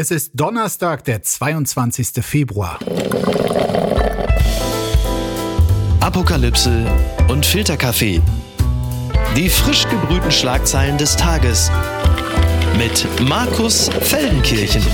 [0.00, 2.24] Es ist Donnerstag, der 22.
[2.24, 2.78] Februar.
[5.98, 6.86] Apokalypse
[7.26, 8.22] und Filterkaffee.
[9.36, 11.72] Die frisch gebrühten Schlagzeilen des Tages
[12.78, 14.86] mit Markus Feldenkirchen.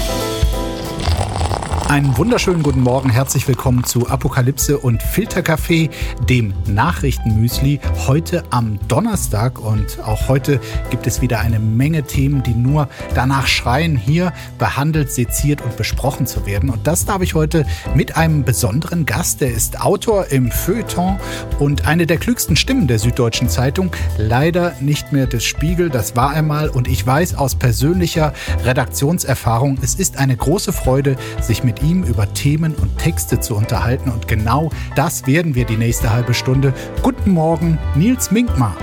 [1.95, 5.91] Einen wunderschönen guten Morgen, herzlich willkommen zu Apokalypse und Filterkaffee,
[6.29, 9.61] dem Nachrichtenmüsli, heute am Donnerstag.
[9.61, 10.59] Und auch heute
[10.91, 16.27] gibt es wieder eine Menge Themen, die nur danach schreien, hier behandelt, seziert und besprochen
[16.27, 16.69] zu werden.
[16.69, 19.41] Und das darf ich heute mit einem besonderen Gast.
[19.41, 21.21] Der ist Autor im Feuilleton
[21.61, 23.93] und eine der klügsten Stimmen der Süddeutschen Zeitung.
[24.19, 26.71] Leider nicht mehr des Spiegel, das war er mal.
[26.71, 28.33] Und ich weiß aus persönlicher
[28.65, 34.11] Redaktionserfahrung, es ist eine große Freude, sich mit ihm über Themen und Texte zu unterhalten.
[34.11, 36.73] Und genau das werden wir die nächste halbe Stunde.
[37.03, 38.77] Guten Morgen, Nils Minkmar.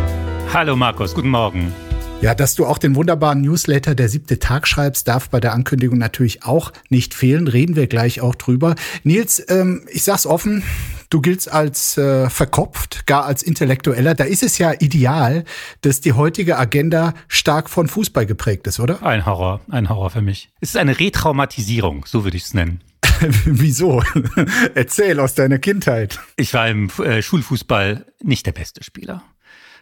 [0.54, 1.74] Hallo Markus, guten Morgen.
[2.22, 5.98] Ja, dass du auch den wunderbaren Newsletter Der siebte Tag schreibst, darf bei der Ankündigung
[5.98, 7.48] natürlich auch nicht fehlen.
[7.48, 8.76] Reden wir gleich auch drüber.
[9.04, 10.62] Nils, ähm, ich sag's offen,
[11.10, 14.13] du giltst als äh, verkopft, gar als Intellektueller.
[14.13, 15.46] Da ist es ja ideal,
[15.82, 19.02] dass die heutige Agenda stark von Fußball geprägt ist, oder?
[19.02, 20.49] Ein Horror, ein Horror für mich.
[20.60, 22.82] Es ist eine Retraumatisierung, so würde ich es nennen.
[23.46, 24.04] Wieso?
[24.76, 26.20] Erzähl aus deiner Kindheit.
[26.38, 29.24] Ich war im äh, Schulfußball nicht der beste Spieler.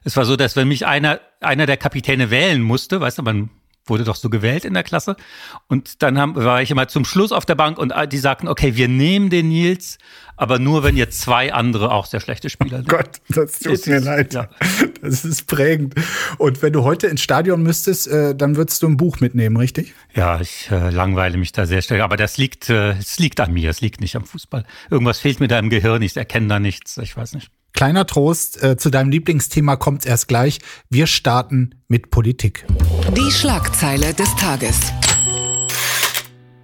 [0.03, 3.49] Es war so, dass wenn mich einer, einer der Kapitäne wählen musste, weißt du, man
[3.89, 5.15] wurde doch so gewählt in der Klasse.
[5.67, 8.75] Und dann haben, war ich immer zum Schluss auf der Bank und die sagten, okay,
[8.75, 9.97] wir nehmen den Nils,
[10.37, 12.89] aber nur wenn ihr zwei andere auch sehr schlechte Spieler nehmt.
[12.89, 14.33] Gott, das tut mir leid.
[14.33, 14.49] Ja.
[15.01, 15.95] Das ist prägend.
[16.37, 19.93] Und wenn du heute ins Stadion müsstest, äh, dann würdest du ein Buch mitnehmen, richtig?
[20.13, 22.01] Ja, ich äh, langweile mich da sehr stark.
[22.01, 24.65] Aber das liegt, äh, es liegt an mir, es liegt nicht am Fußball.
[24.89, 27.51] Irgendwas fehlt mir da im Gehirn, ich erkenne da nichts, ich weiß nicht.
[27.73, 30.59] Kleiner Trost, äh, zu deinem Lieblingsthema kommt erst gleich.
[30.89, 32.65] Wir starten mit Politik.
[33.15, 34.91] Die Schlagzeile des Tages.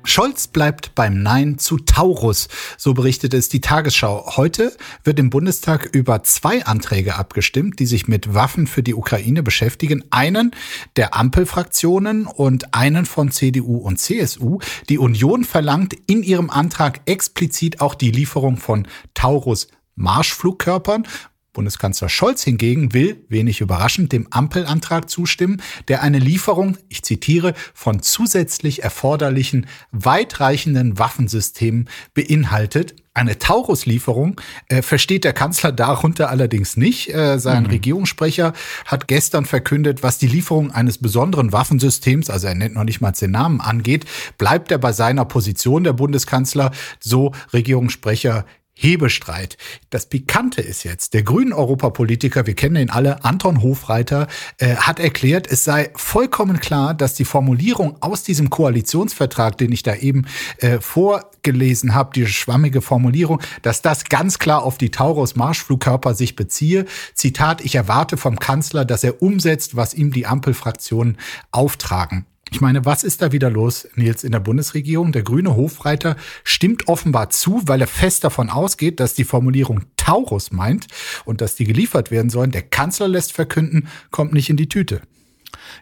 [0.07, 4.37] Scholz bleibt beim Nein zu Taurus, so berichtet es die Tagesschau.
[4.37, 4.71] Heute
[5.03, 10.03] wird im Bundestag über zwei Anträge abgestimmt, die sich mit Waffen für die Ukraine beschäftigen.
[10.11, 10.51] Einen
[10.95, 14.59] der Ampelfraktionen und einen von CDU und CSU.
[14.89, 21.07] Die Union verlangt in ihrem Antrag explizit auch die Lieferung von Taurus Marschflugkörpern.
[21.55, 28.01] Bundeskanzler Scholz hingegen will, wenig überraschend, dem Ampelantrag zustimmen, der eine Lieferung, ich zitiere, von
[28.01, 32.95] zusätzlich erforderlichen weitreichenden Waffensystemen beinhaltet.
[33.13, 37.13] Eine Taurus-Lieferung äh, versteht der Kanzler darunter allerdings nicht.
[37.13, 37.69] Äh, sein mhm.
[37.69, 38.51] Regierungssprecher
[38.85, 43.13] hat gestern verkündet, was die Lieferung eines besonderen Waffensystems, also er nennt noch nicht mal
[43.13, 44.03] den Namen, angeht,
[44.37, 48.45] bleibt er bei seiner Position, der Bundeskanzler, so Regierungssprecher
[48.77, 49.57] Hebestreit.
[49.89, 54.27] Das Pikante ist jetzt, der grünen Europapolitiker, wir kennen ihn alle, Anton Hofreiter,
[54.57, 59.81] äh, hat erklärt, es sei vollkommen klar, dass die Formulierung aus diesem Koalitionsvertrag, den ich
[59.83, 60.25] da eben
[60.57, 66.85] äh, vorgelesen habe, diese schwammige Formulierung, dass das ganz klar auf die Taurus-Marschflugkörper sich beziehe.
[67.13, 71.17] Zitat, ich erwarte vom Kanzler, dass er umsetzt, was ihm die Ampelfraktionen
[71.51, 72.25] auftragen.
[72.55, 75.11] Ich meine, was ist da wieder los, Nils, in der Bundesregierung?
[75.11, 80.53] Der grüne Hofreiter stimmt offenbar zu, weil er fest davon ausgeht, dass die Formulierung Taurus
[80.53, 80.87] meint
[81.25, 82.51] und dass die geliefert werden sollen.
[82.51, 85.01] Der Kanzler lässt verkünden, kommt nicht in die Tüte.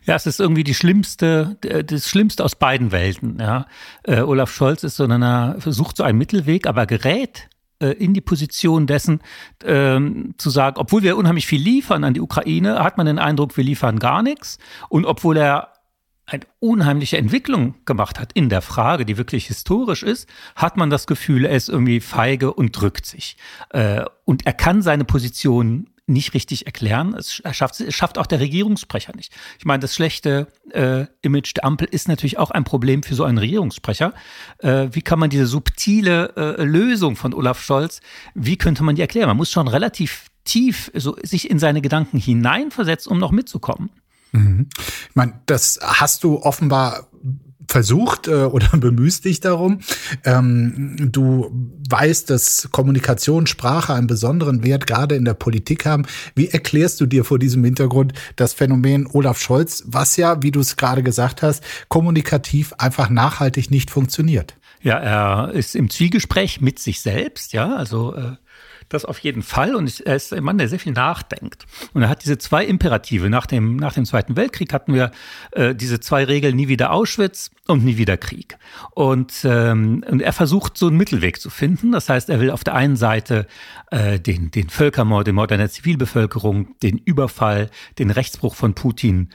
[0.05, 3.37] Ja, es ist irgendwie die schlimmste, das Schlimmste aus beiden Welten.
[3.39, 3.67] Ja.
[4.01, 8.21] Äh, Olaf Scholz ist so einer, versucht so einen Mittelweg, aber gerät äh, in die
[8.21, 9.19] Position dessen,
[9.63, 13.57] ähm, zu sagen, obwohl wir unheimlich viel liefern an die Ukraine, hat man den Eindruck,
[13.57, 14.57] wir liefern gar nichts.
[14.89, 15.72] Und obwohl er
[16.25, 21.05] eine unheimliche Entwicklung gemacht hat in der Frage, die wirklich historisch ist, hat man das
[21.05, 23.35] Gefühl, er ist irgendwie feige und drückt sich.
[23.69, 27.13] Äh, und er kann seine Position nicht richtig erklären.
[27.13, 29.33] Es schafft, es schafft auch der Regierungssprecher nicht.
[29.57, 33.23] Ich meine, das schlechte äh, Image der Ampel ist natürlich auch ein Problem für so
[33.23, 34.13] einen Regierungssprecher.
[34.59, 38.01] Äh, wie kann man diese subtile äh, Lösung von Olaf Scholz,
[38.33, 39.27] wie könnte man die erklären?
[39.27, 43.89] Man muss schon relativ tief so, sich in seine Gedanken hineinversetzen, um noch mitzukommen.
[44.33, 44.67] Mhm.
[45.09, 47.07] Ich meine, das hast du offenbar
[47.67, 49.79] versucht äh, oder bemühst dich darum.
[50.23, 51.49] Ähm, du
[51.89, 56.05] weißt, dass Kommunikation, Sprache einen besonderen Wert gerade in der Politik haben.
[56.35, 60.59] Wie erklärst du dir vor diesem Hintergrund das Phänomen Olaf Scholz, was ja, wie du
[60.59, 64.55] es gerade gesagt hast, kommunikativ einfach nachhaltig nicht funktioniert?
[64.81, 68.33] Ja, er ist im Zwiegespräch mit sich selbst, ja, also äh,
[68.89, 69.75] das auf jeden Fall.
[69.75, 71.65] Und er ist ein Mann, der sehr viel nachdenkt.
[71.93, 73.29] Und er hat diese zwei Imperative.
[73.29, 75.11] Nach dem, nach dem Zweiten Weltkrieg hatten wir
[75.51, 78.57] äh, diese zwei Regeln, nie wieder Auschwitz und nie wieder Krieg.
[78.91, 81.91] Und, ähm, und er versucht, so einen Mittelweg zu finden.
[81.91, 83.47] Das heißt, er will auf der einen Seite
[83.91, 87.69] äh, den, den Völkermord, den Mord an der Zivilbevölkerung, den Überfall,
[87.99, 89.29] den Rechtsbruch von Putin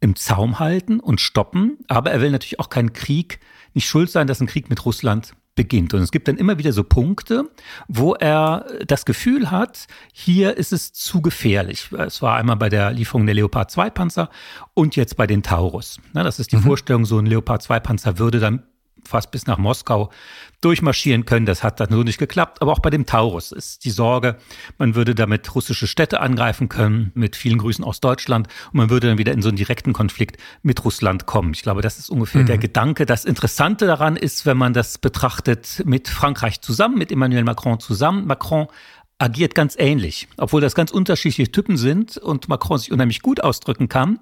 [0.00, 3.40] im Zaum halten und stoppen, aber er will natürlich auch keinen Krieg,
[3.74, 5.92] nicht schuld sein, dass ein Krieg mit Russland beginnt.
[5.92, 7.50] Und es gibt dann immer wieder so Punkte,
[7.88, 11.90] wo er das Gefühl hat, hier ist es zu gefährlich.
[11.98, 14.30] Es war einmal bei der Lieferung der Leopard 2 Panzer
[14.74, 15.98] und jetzt bei den Taurus.
[16.14, 16.62] Das ist die mhm.
[16.62, 18.62] Vorstellung, so ein Leopard 2 Panzer würde dann
[19.08, 20.10] fast bis nach Moskau
[20.60, 21.46] durchmarschieren können.
[21.46, 22.60] Das hat dann so nicht geklappt.
[22.62, 24.36] Aber auch bei dem Taurus ist die Sorge,
[24.76, 28.48] man würde damit russische Städte angreifen können, mit vielen Grüßen aus Deutschland.
[28.66, 31.52] Und man würde dann wieder in so einen direkten Konflikt mit Russland kommen.
[31.54, 32.46] Ich glaube, das ist ungefähr mhm.
[32.46, 33.06] der Gedanke.
[33.06, 38.26] Das Interessante daran ist, wenn man das betrachtet mit Frankreich zusammen, mit Emmanuel Macron zusammen.
[38.26, 38.68] Macron
[39.18, 40.28] agiert ganz ähnlich.
[40.36, 44.20] Obwohl das ganz unterschiedliche Typen sind und Macron sich unheimlich gut ausdrücken kann,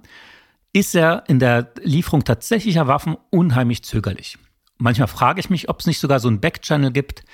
[0.73, 4.37] ist er in der Lieferung tatsächlicher Waffen unheimlich zögerlich.
[4.79, 7.25] Manchmal frage ich mich, ob es nicht sogar so ein Backchannel gibt,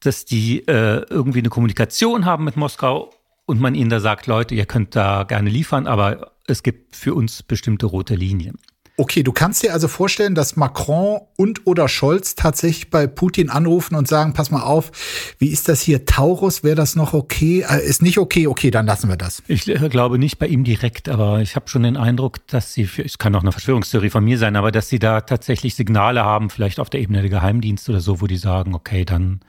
[0.00, 3.10] dass die äh, irgendwie eine Kommunikation haben mit Moskau
[3.46, 7.14] und man ihnen da sagt, Leute, ihr könnt da gerne liefern, aber es gibt für
[7.14, 8.58] uns bestimmte rote Linien.
[8.96, 13.96] Okay, du kannst dir also vorstellen, dass Macron und oder Scholz tatsächlich bei Putin anrufen
[13.96, 14.92] und sagen, pass mal auf,
[15.38, 17.66] wie ist das hier, Taurus, wäre das noch okay?
[17.68, 19.42] Äh, ist nicht okay, okay, dann lassen wir das.
[19.48, 22.88] Ich äh, glaube nicht bei ihm direkt, aber ich habe schon den Eindruck, dass sie,
[23.04, 26.48] es kann auch eine Verschwörungstheorie von mir sein, aber dass sie da tatsächlich Signale haben,
[26.48, 29.40] vielleicht auf der Ebene der Geheimdienste oder so, wo die sagen, okay, dann,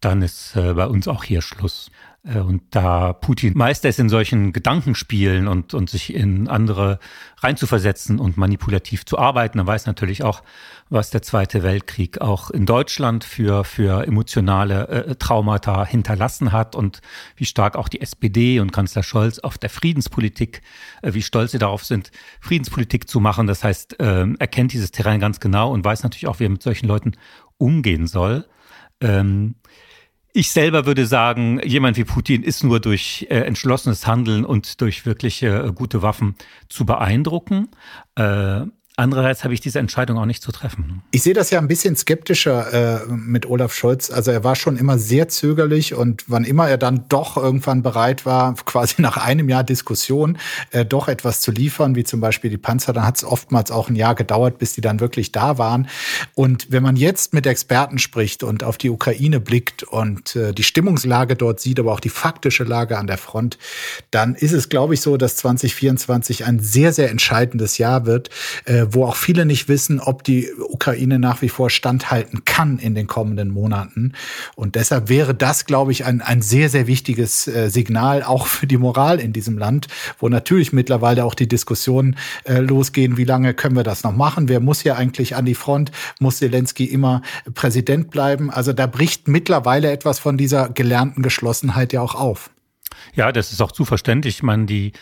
[0.00, 1.90] dann ist äh, bei uns auch hier Schluss.
[2.24, 6.98] Äh, und da Putin Meister ist in solchen Gedankenspielen und, und sich in andere
[7.38, 10.42] reinzuversetzen und manipulativ zu arbeiten, dann weiß natürlich auch,
[10.88, 17.00] was der Zweite Weltkrieg auch in Deutschland für, für emotionale äh, Traumata hinterlassen hat und
[17.36, 20.62] wie stark auch die SPD und Kanzler Scholz auf der Friedenspolitik,
[21.02, 23.46] äh, wie stolz sie darauf sind, Friedenspolitik zu machen.
[23.46, 26.50] Das heißt, äh, er kennt dieses Terrain ganz genau und weiß natürlich auch, wie er
[26.50, 27.12] mit solchen Leuten
[27.56, 28.46] umgehen soll.
[29.00, 29.54] Ähm,
[30.32, 35.06] ich selber würde sagen, jemand wie Putin ist nur durch äh, entschlossenes Handeln und durch
[35.06, 36.36] wirkliche äh, gute Waffen
[36.68, 37.68] zu beeindrucken.
[38.14, 38.62] Äh,
[39.00, 41.00] Andererseits habe ich diese Entscheidung auch nicht zu treffen.
[41.10, 44.10] Ich sehe das ja ein bisschen skeptischer äh, mit Olaf Scholz.
[44.10, 48.26] Also er war schon immer sehr zögerlich und wann immer er dann doch irgendwann bereit
[48.26, 50.36] war, quasi nach einem Jahr Diskussion
[50.70, 53.88] äh, doch etwas zu liefern, wie zum Beispiel die Panzer, dann hat es oftmals auch
[53.88, 55.88] ein Jahr gedauert, bis die dann wirklich da waren.
[56.34, 60.62] Und wenn man jetzt mit Experten spricht und auf die Ukraine blickt und äh, die
[60.62, 63.56] Stimmungslage dort sieht, aber auch die faktische Lage an der Front,
[64.10, 68.28] dann ist es, glaube ich, so, dass 2024 ein sehr, sehr entscheidendes Jahr wird.
[68.66, 72.94] Äh, wo auch viele nicht wissen, ob die Ukraine nach wie vor standhalten kann in
[72.94, 74.12] den kommenden Monaten.
[74.56, 78.66] Und deshalb wäre das, glaube ich, ein, ein sehr, sehr wichtiges äh, Signal auch für
[78.66, 79.88] die Moral in diesem Land,
[80.18, 84.48] wo natürlich mittlerweile auch die Diskussionen äh, losgehen, wie lange können wir das noch machen?
[84.48, 85.90] Wer muss hier eigentlich an die Front?
[86.18, 87.22] Muss Zelensky immer
[87.54, 88.50] Präsident bleiben?
[88.50, 92.50] Also da bricht mittlerweile etwas von dieser gelernten Geschlossenheit ja auch auf.
[93.14, 94.36] Ja, das ist auch zu verständlich.
[94.36, 94.92] Ich meine, die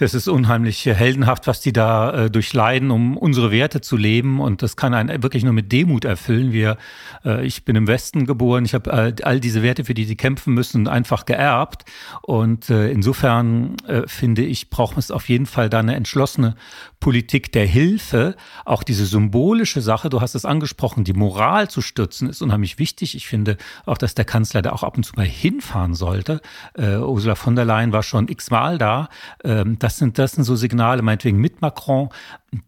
[0.00, 4.40] das ist unheimlich heldenhaft, was die da äh, durchleiden, um unsere Werte zu leben.
[4.40, 6.52] Und das kann einen wirklich nur mit Demut erfüllen.
[6.52, 6.78] Wir,
[7.24, 10.16] äh, ich bin im Westen geboren, ich habe all, all, diese Werte, für die sie
[10.16, 11.84] kämpfen müssen, einfach geerbt.
[12.22, 16.56] Und äh, insofern äh, finde ich, braucht es auf jeden Fall da eine entschlossene
[17.00, 18.36] Politik der Hilfe.
[18.64, 23.14] Auch diese symbolische Sache, du hast es angesprochen, die Moral zu stützen, ist unheimlich wichtig.
[23.16, 23.56] Ich finde
[23.86, 26.40] auch, dass der Kanzler da auch ab und zu mal hinfahren sollte.
[26.74, 29.08] Äh, Ursula von der Leyen war schon x-mal da.
[29.42, 32.10] Ähm, das sind, das sind so Signale, meinetwegen mit Macron,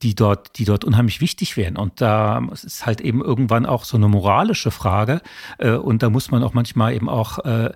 [0.02, 1.76] die dort, die dort unheimlich wichtig wären.
[1.76, 5.20] Und da ist halt eben irgendwann auch so eine moralische Frage.
[5.58, 7.72] Äh, und da muss man auch manchmal eben auch, äh, äh,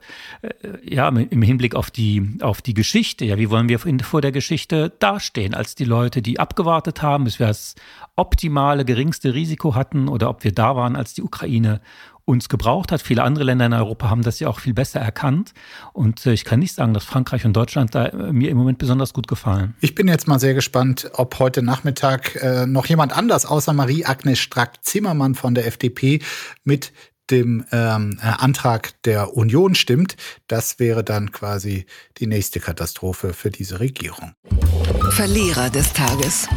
[0.82, 4.92] ja, im Hinblick auf die, auf die Geschichte, ja, wie wollen wir vor der Geschichte
[4.98, 7.74] dastehen, als die Leute, die abgewartet haben, bis wir das
[8.14, 11.80] optimale, geringste Risiko hatten oder ob wir da waren, als die Ukraine
[12.24, 13.02] uns gebraucht hat.
[13.02, 15.52] Viele andere Länder in Europa haben das ja auch viel besser erkannt.
[15.92, 18.78] Und äh, ich kann nicht sagen, dass Frankreich und Deutschland da äh, mir im Moment
[18.78, 19.74] besonders gut gefallen.
[19.80, 24.38] Ich bin jetzt mal sehr gespannt, ob heute Nachmittag äh, noch jemand anders außer Marie-Agnes
[24.38, 26.20] Strack-Zimmermann von der FDP
[26.64, 26.92] mit
[27.30, 30.16] dem ähm, Antrag der Union stimmt.
[30.46, 31.86] Das wäre dann quasi
[32.18, 34.32] die nächste Katastrophe für diese Regierung.
[35.10, 36.48] Verlierer des Tages.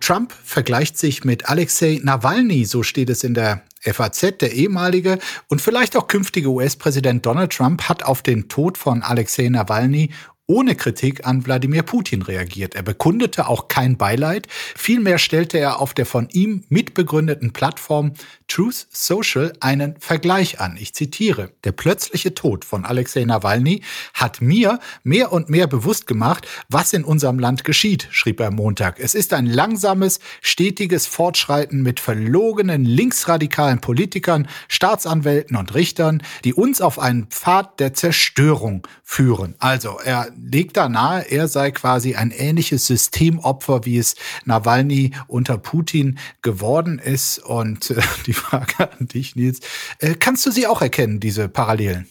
[0.00, 5.18] Trump vergleicht sich mit Alexei Nawalny, so steht es in der FAZ, der ehemalige
[5.48, 10.10] und vielleicht auch künftige US-Präsident Donald Trump hat auf den Tod von Alexei Nawalny
[10.48, 12.74] ohne Kritik an Wladimir Putin reagiert.
[12.74, 14.48] Er bekundete auch kein Beileid.
[14.74, 18.14] Vielmehr stellte er auf der von ihm mitbegründeten Plattform
[18.48, 20.76] Truth Social einen Vergleich an.
[20.80, 21.52] Ich zitiere.
[21.64, 23.82] Der plötzliche Tod von Alexei Nawalny
[24.14, 28.98] hat mir mehr und mehr bewusst gemacht, was in unserem Land geschieht, schrieb er Montag.
[28.98, 36.80] Es ist ein langsames, stetiges Fortschreiten mit verlogenen linksradikalen Politikern, Staatsanwälten und Richtern, die uns
[36.80, 39.54] auf einen Pfad der Zerstörung führen.
[39.58, 45.58] Also er legt da nahe, er sei quasi ein ähnliches Systemopfer, wie es Nawalny unter
[45.58, 47.38] Putin geworden ist.
[47.38, 49.60] Und äh, die Frage an dich, Nils,
[49.98, 52.08] äh, kannst du sie auch erkennen, diese Parallelen?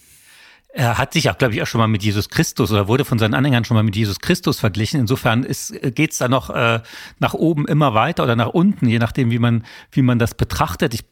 [0.74, 3.18] Er hat sich auch, glaube ich, auch schon mal mit Jesus Christus oder wurde von
[3.18, 5.00] seinen Anhängern schon mal mit Jesus Christus verglichen.
[5.00, 5.42] Insofern
[5.96, 6.82] geht es da noch äh,
[7.18, 10.94] nach oben immer weiter oder nach unten, je nachdem, wie man, wie man das betrachtet.
[10.94, 11.06] Ich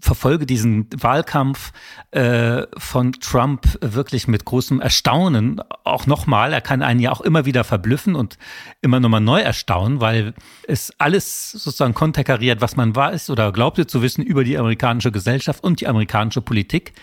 [0.00, 1.72] verfolge diesen Wahlkampf
[2.10, 5.60] äh, von Trump wirklich mit großem Erstaunen.
[5.84, 8.38] Auch nochmal, er kann einen ja auch immer wieder verblüffen und
[8.80, 10.34] immer nochmal neu erstaunen, weil
[10.66, 15.62] es alles sozusagen konterkariert, was man weiß oder glaubte zu wissen über die amerikanische Gesellschaft
[15.64, 16.94] und die amerikanische Politik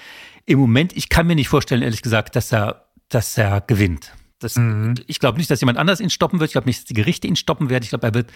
[0.48, 4.14] im Moment, ich kann mir nicht vorstellen, ehrlich gesagt, dass er, dass er gewinnt.
[4.40, 4.96] Das, mhm.
[5.06, 6.50] Ich glaube nicht, dass jemand anders ihn stoppen wird.
[6.50, 7.84] Ich glaube nicht, dass die Gerichte ihn stoppen werden.
[7.84, 8.32] Ich glaube, er wird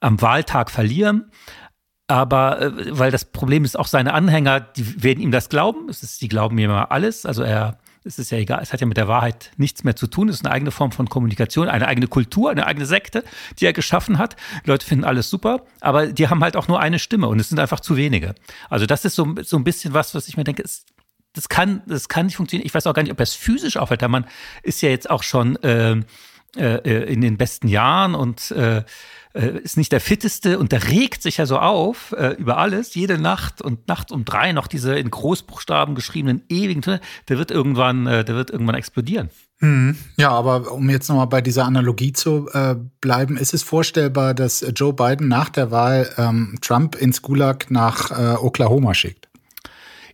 [0.00, 1.30] am Wahltag verlieren.
[2.08, 5.88] Aber äh, weil das Problem ist, auch seine Anhänger, die werden ihm das glauben.
[5.88, 7.26] Es ist, die glauben ihm immer alles.
[7.26, 10.06] Also er, es ist ja egal, es hat ja mit der Wahrheit nichts mehr zu
[10.06, 10.28] tun.
[10.28, 13.24] Es ist eine eigene Form von Kommunikation, eine eigene Kultur, eine eigene Sekte,
[13.58, 14.36] die er geschaffen hat.
[14.64, 17.48] Die Leute finden alles super, aber die haben halt auch nur eine Stimme und es
[17.48, 18.36] sind einfach zu wenige.
[18.70, 20.86] Also das ist so, so ein bisschen was, was ich mir denke, ist,
[21.32, 22.66] das kann, das kann nicht funktionieren.
[22.66, 24.00] Ich weiß auch gar nicht, ob er es physisch aufhält.
[24.00, 24.26] Der Mann
[24.62, 25.96] ist ja jetzt auch schon äh,
[26.56, 28.84] äh, in den besten Jahren und äh,
[29.36, 32.94] äh, ist nicht der fitteste und der regt sich ja so auf äh, über alles,
[32.94, 37.00] jede Nacht und Nacht um drei noch diese in Großbuchstaben geschriebenen ewigen Töne.
[37.28, 39.30] Der wird irgendwann, äh, der wird irgendwann explodieren.
[39.58, 39.96] Hm.
[40.16, 44.64] Ja, aber um jetzt nochmal bei dieser Analogie zu äh, bleiben, ist es vorstellbar, dass
[44.74, 49.26] Joe Biden nach der Wahl ähm, Trump ins Gulag nach äh, Oklahoma schickt?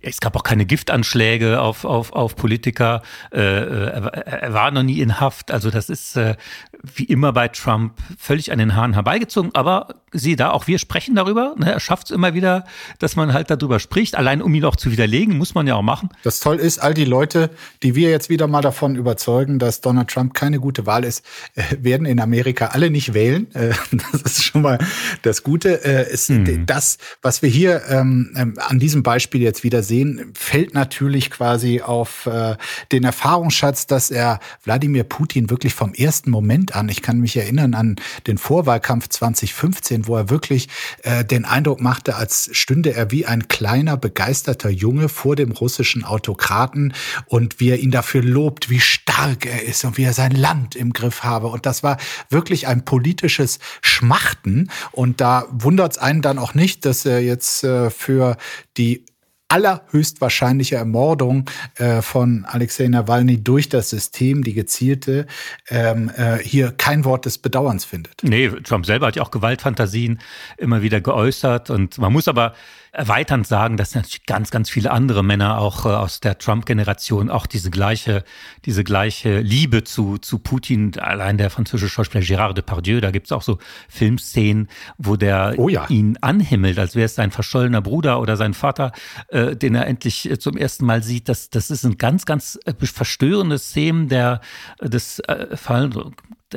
[0.02, 3.02] es gab auch keine Giftanschläge auf, auf, auf Politiker.
[3.30, 5.50] Äh er, er, war noch nie in Haft.
[5.50, 6.36] Also das ist äh,
[6.82, 9.54] wie immer bei Trump völlig an den Haaren herbeigezogen.
[9.54, 11.54] Aber sieh da, auch wir sprechen darüber.
[11.56, 11.72] Ne?
[11.72, 12.64] Er schafft es immer wieder,
[12.98, 14.16] dass man halt darüber spricht.
[14.16, 16.10] Allein um ihn auch zu widerlegen, muss man ja auch machen.
[16.22, 17.50] Das toll ist, all die Leute,
[17.82, 21.24] die wir jetzt wieder mal davon überzeugen, dass Donald Trump keine gute Wahl ist,
[21.54, 23.52] äh, werden in Amerika alle nicht wählen.
[23.54, 23.72] Äh,
[24.12, 24.78] das ist schon mal
[25.22, 25.84] das Gute.
[25.84, 26.66] Äh, ist hm.
[26.66, 31.80] Das, was wir hier ähm, ähm, an diesem Beispiel jetzt wieder sehen, fällt natürlich quasi
[31.80, 32.56] auf äh,
[32.90, 37.74] den Erfahrungsschatz, dass er Wladimir Putin wirklich vom ersten Moment an, ich kann mich erinnern
[37.74, 40.68] an den Vorwahlkampf 2015, wo er wirklich
[41.02, 46.04] äh, den Eindruck machte, als stünde er wie ein kleiner, begeisterter Junge vor dem russischen
[46.04, 46.94] Autokraten
[47.26, 50.74] und wie er ihn dafür lobt, wie stark er ist und wie er sein Land
[50.74, 51.48] im Griff habe.
[51.48, 51.98] Und das war
[52.30, 54.70] wirklich ein politisches Schmachten.
[54.90, 58.36] Und da wundert es einen dann auch nicht, dass er jetzt äh, für
[58.76, 59.04] die
[59.52, 61.44] allerhöchstwahrscheinliche Ermordung
[61.76, 65.26] äh, von Alexei Nawalny durch das System, die gezielte,
[65.68, 68.22] ähm, äh, hier kein Wort des Bedauerns findet.
[68.22, 70.20] Nee, Trump selber hat ja auch Gewaltfantasien
[70.56, 72.54] immer wieder geäußert und man muss aber
[72.92, 77.46] erweiternd sagen, dass natürlich ganz, ganz viele andere Männer auch äh, aus der Trump-Generation auch
[77.46, 78.22] diese gleiche,
[78.66, 83.40] diese gleiche Liebe zu, zu Putin, allein der französische Schauspieler Gérard Depardieu, da gibt's auch
[83.40, 83.58] so
[83.88, 84.68] Filmszenen,
[84.98, 85.86] wo der oh ja.
[85.88, 88.92] ihn anhimmelt, als wäre es sein verschollener Bruder oder sein Vater,
[89.28, 91.30] äh, den er endlich äh, zum ersten Mal sieht.
[91.30, 94.42] Das, das ist ein ganz, ganz äh, verstörendes Szenen der,
[94.82, 96.14] des äh, Fallen,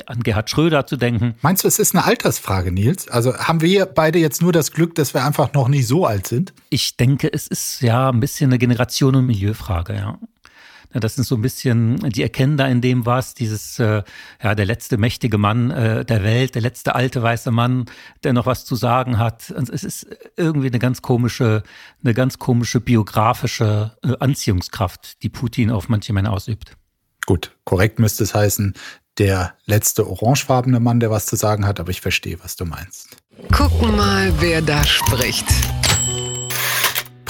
[0.08, 1.36] an Gerhard Schröder zu denken.
[1.42, 3.08] Meinst du, es ist eine Altersfrage, Nils?
[3.08, 6.28] Also haben wir beide jetzt nur das Glück, dass wir einfach noch nicht so alt
[6.28, 6.54] sind?
[6.70, 10.20] Ich denke, es ist ja ein bisschen eine Generation- und Milieufrage, ja.
[11.00, 14.04] Das sind so ein bisschen, die erkennen da in dem was, dieses, äh,
[14.42, 17.86] ja, der letzte mächtige Mann äh, der Welt, der letzte alte weiße Mann,
[18.24, 19.52] der noch was zu sagen hat.
[19.52, 21.64] Und es ist irgendwie eine ganz komische,
[22.02, 26.78] eine ganz komische biografische äh, Anziehungskraft, die Putin auf manche Männer ausübt.
[27.25, 28.74] Gut, korrekt müsste es heißen,
[29.17, 33.17] der letzte orangefarbene Mann, der was zu sagen hat, aber ich verstehe, was du meinst.
[33.51, 35.45] Gucken mal, wer da spricht.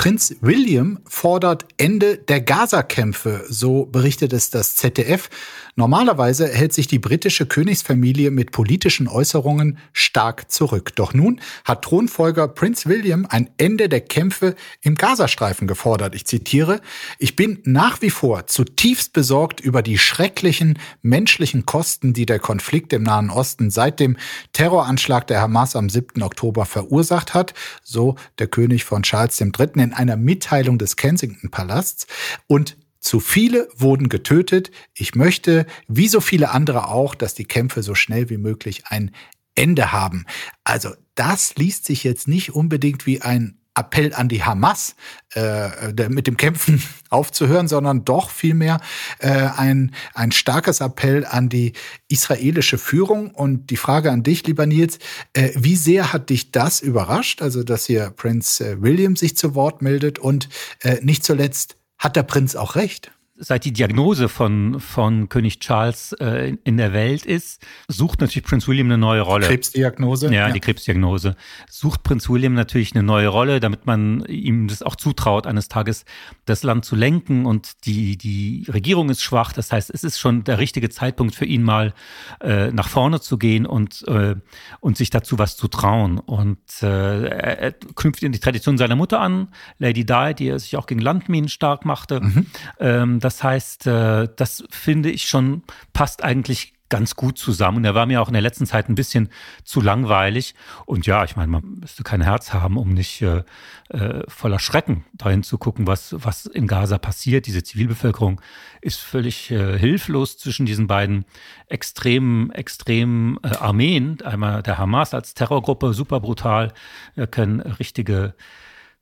[0.05, 5.31] Prinz William fordert Ende der Gaza-Kämpfe, so berichtet es das ZDF.
[5.75, 10.95] Normalerweise hält sich die britische Königsfamilie mit politischen Äußerungen stark zurück.
[10.95, 16.13] Doch nun hat Thronfolger Prinz William ein Ende der Kämpfe im Gazastreifen gefordert.
[16.13, 16.81] Ich zitiere,
[17.17, 22.93] ich bin nach wie vor zutiefst besorgt über die schrecklichen menschlichen Kosten, die der Konflikt
[22.93, 24.17] im Nahen Osten seit dem
[24.53, 26.21] Terroranschlag der Hamas am 7.
[26.21, 29.51] Oktober verursacht hat, so der König von Charles III.
[29.73, 32.07] in einer Mitteilung des Kensington Palasts.
[32.47, 34.71] Und zu viele wurden getötet.
[34.93, 39.11] Ich möchte, wie so viele andere auch, dass die Kämpfe so schnell wie möglich ein
[39.53, 40.25] Ende haben.
[40.63, 44.95] Also das liest sich jetzt nicht unbedingt wie ein Appell an die Hamas,
[45.33, 48.79] äh, mit dem Kämpfen aufzuhören, sondern doch vielmehr
[49.19, 51.73] äh, ein, ein starkes Appell an die
[52.07, 53.31] israelische Führung.
[53.31, 54.99] Und die Frage an dich, lieber Nils,
[55.33, 59.55] äh, wie sehr hat dich das überrascht, also dass hier Prinz äh, William sich zu
[59.55, 60.49] Wort meldet und
[60.81, 63.11] äh, nicht zuletzt hat der Prinz auch recht?
[63.37, 68.67] Seit die Diagnose von, von König Charles äh, in der Welt ist, sucht natürlich Prince
[68.67, 69.47] William eine neue Rolle.
[69.47, 70.27] Krebsdiagnose?
[70.27, 71.35] Ja, ja, die Krebsdiagnose.
[71.69, 76.05] Sucht Prince William natürlich eine neue Rolle, damit man ihm das auch zutraut, eines Tages
[76.45, 77.45] das Land zu lenken.
[77.45, 79.51] Und die, die Regierung ist schwach.
[79.51, 81.93] Das heißt, es ist schon der richtige Zeitpunkt für ihn mal
[82.41, 84.35] äh, nach vorne zu gehen und, äh,
[84.79, 86.19] und sich dazu was zu trauen.
[86.19, 90.87] Und äh, er knüpft in die Tradition seiner Mutter an, Lady Di, die sich auch
[90.87, 92.21] gegen Landminen stark machte.
[92.21, 92.45] Mhm.
[92.79, 95.63] Ähm, das heißt, äh, das finde ich schon
[95.93, 97.77] passt eigentlich ganz gut zusammen.
[97.77, 99.29] Und er war mir auch in der letzten Zeit ein bisschen
[99.63, 100.53] zu langweilig.
[100.85, 103.41] Und ja, ich meine, man müsste kein Herz haben, um nicht äh,
[103.89, 107.47] äh, voller Schrecken dahin zu gucken, was, was in Gaza passiert.
[107.47, 108.39] Diese Zivilbevölkerung
[108.81, 111.25] ist völlig äh, hilflos zwischen diesen beiden
[111.67, 114.21] extremen, extremen äh, Armeen.
[114.21, 116.71] Einmal der Hamas als Terrorgruppe, super brutal,
[117.15, 118.35] wir können richtige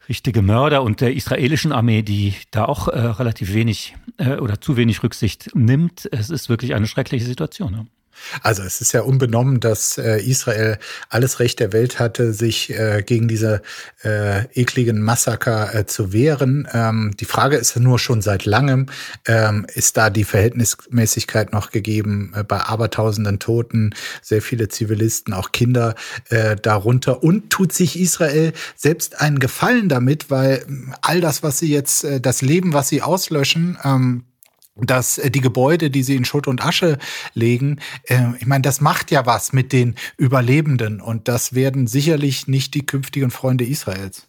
[0.09, 4.77] richtige Mörder und der israelischen Armee, die da auch äh, relativ wenig äh, oder zu
[4.77, 6.09] wenig Rücksicht nimmt.
[6.11, 7.73] Es ist wirklich eine schreckliche Situation.
[7.73, 7.85] Ja.
[8.41, 10.77] Also es ist ja unbenommen, dass äh, Israel
[11.09, 13.61] alles Recht der Welt hatte, sich äh, gegen diese
[14.03, 16.67] äh, ekligen Massaker äh, zu wehren.
[16.73, 18.87] Ähm, die Frage ist nur schon seit langem,
[19.27, 25.51] ähm, ist da die Verhältnismäßigkeit noch gegeben äh, bei abertausenden Toten, sehr viele Zivilisten, auch
[25.51, 25.95] Kinder
[26.29, 27.23] äh, darunter.
[27.23, 30.65] Und tut sich Israel selbst einen Gefallen damit, weil
[31.01, 34.23] all das, was sie jetzt, das Leben, was sie auslöschen, ähm,
[34.75, 36.97] dass äh, die Gebäude, die sie in Schutt und Asche
[37.33, 42.47] legen, äh, ich meine, das macht ja was mit den Überlebenden und das werden sicherlich
[42.47, 44.27] nicht die künftigen Freunde Israels.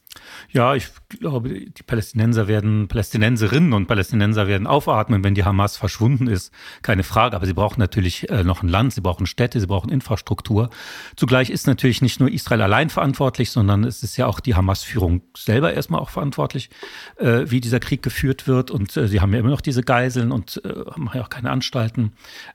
[0.55, 6.29] Ja, ich glaube, die Palästinenser werden, Palästinenserinnen und Palästinenser werden aufatmen, wenn die Hamas verschwunden
[6.29, 6.53] ist.
[6.83, 7.35] Keine Frage.
[7.35, 10.71] Aber sie brauchen natürlich äh, noch ein Land, sie brauchen Städte, sie brauchen Infrastruktur.
[11.17, 15.23] Zugleich ist natürlich nicht nur Israel allein verantwortlich, sondern es ist ja auch die Hamas-Führung
[15.37, 16.71] selber erstmal auch verantwortlich,
[17.17, 18.71] äh, wie dieser Krieg geführt wird.
[18.71, 22.13] Und äh, sie haben ja immer noch diese Geiseln und haben ja auch keine Anstalten,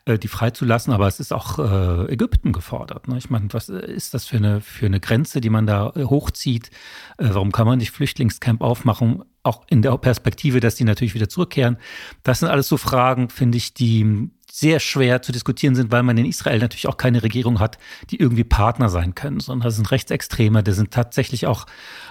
[0.07, 0.93] die freizulassen.
[0.93, 1.59] Aber es ist auch
[2.07, 3.07] Ägypten gefordert.
[3.07, 3.17] Ne?
[3.17, 6.71] Ich meine, was ist das für eine, für eine Grenze, die man da hochzieht?
[7.17, 11.77] warum kann man nicht Flüchtlingscamp aufmachen, auch in der Perspektive, dass die natürlich wieder zurückkehren.
[12.23, 16.17] Das sind alles so Fragen, finde ich, die sehr schwer zu diskutieren sind, weil man
[16.17, 17.77] in Israel natürlich auch keine Regierung hat,
[18.09, 21.65] die irgendwie Partner sein können, sondern da sind Rechtsextreme, da sind tatsächlich auch,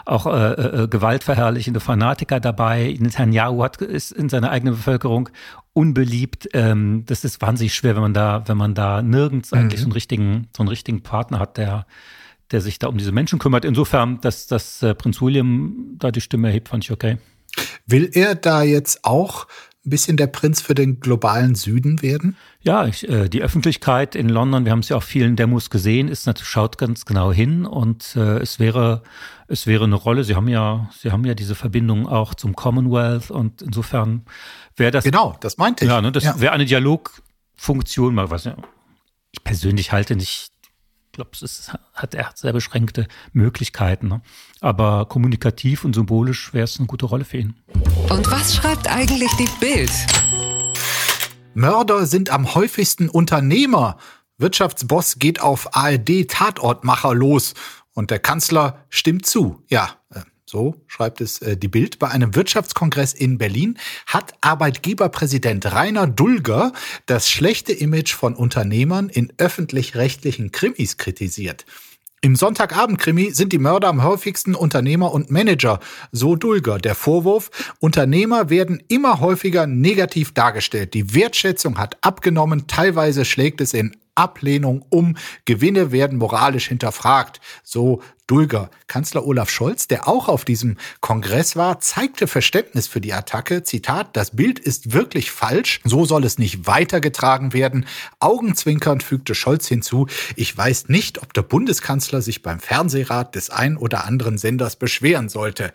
[0.04, 2.96] auch äh, äh, gewaltverherrlichende Fanatiker dabei.
[2.98, 5.28] Netanyahu hat, ist in seiner eigenen Bevölkerung
[5.72, 6.48] unbeliebt.
[6.54, 9.82] Ähm, das ist wahnsinnig schwer, wenn man da, wenn man da nirgends eigentlich mhm.
[9.82, 11.86] so einen richtigen, so einen richtigen Partner hat, der,
[12.50, 13.64] der sich da um diese Menschen kümmert.
[13.64, 17.18] Insofern, dass, dass äh, Prinz William da die Stimme erhebt, fand ich okay.
[17.86, 19.46] Will er da jetzt auch
[19.88, 22.36] ein bisschen der Prinz für den globalen Süden werden?
[22.60, 26.08] Ja, ich, äh, die Öffentlichkeit in London, wir haben es ja auf vielen Demos gesehen,
[26.08, 29.02] ist natürlich, schaut ganz genau hin und äh, es wäre,
[29.46, 30.24] es wäre eine Rolle.
[30.24, 34.24] Sie haben ja, Sie haben ja diese Verbindung auch zum Commonwealth und insofern
[34.76, 35.04] wäre das.
[35.04, 35.90] Genau, das meinte ich.
[35.90, 36.40] Ja, ne, das ja.
[36.40, 38.46] wäre eine Dialogfunktion, mal was.
[39.30, 40.50] Ich persönlich halte nicht
[41.18, 44.08] glaube, es hat, er hat sehr beschränkte Möglichkeiten.
[44.08, 44.22] Ne?
[44.60, 47.54] Aber kommunikativ und symbolisch wäre es eine gute Rolle für ihn.
[48.08, 49.90] Und was schreibt eigentlich die Bild?
[51.54, 53.98] Mörder sind am häufigsten Unternehmer.
[54.38, 57.54] Wirtschaftsboss geht auf ARD-Tatortmacher los
[57.94, 59.64] und der Kanzler stimmt zu.
[59.68, 65.72] Ja, äh, so schreibt es äh, die Bild, bei einem Wirtschaftskongress in Berlin hat Arbeitgeberpräsident
[65.72, 66.72] Rainer Dulger
[67.06, 71.66] das schlechte Image von Unternehmern in öffentlich-rechtlichen Krimis kritisiert.
[72.20, 75.78] Im Sonntagabend-Krimi sind die Mörder am häufigsten Unternehmer und Manager,
[76.10, 76.78] so Dulger.
[76.78, 80.94] Der Vorwurf, Unternehmer werden immer häufiger negativ dargestellt.
[80.94, 85.16] Die Wertschätzung hat abgenommen, teilweise schlägt es in Ablehnung um.
[85.44, 87.40] Gewinne werden moralisch hinterfragt.
[87.62, 88.70] So Dulger.
[88.88, 93.62] Kanzler Olaf Scholz, der auch auf diesem Kongress war, zeigte Verständnis für die Attacke.
[93.62, 95.80] Zitat, das Bild ist wirklich falsch.
[95.84, 97.86] So soll es nicht weitergetragen werden.
[98.20, 103.78] Augenzwinkernd fügte Scholz hinzu, ich weiß nicht, ob der Bundeskanzler sich beim Fernsehrat des ein
[103.78, 105.72] oder anderen Senders beschweren sollte.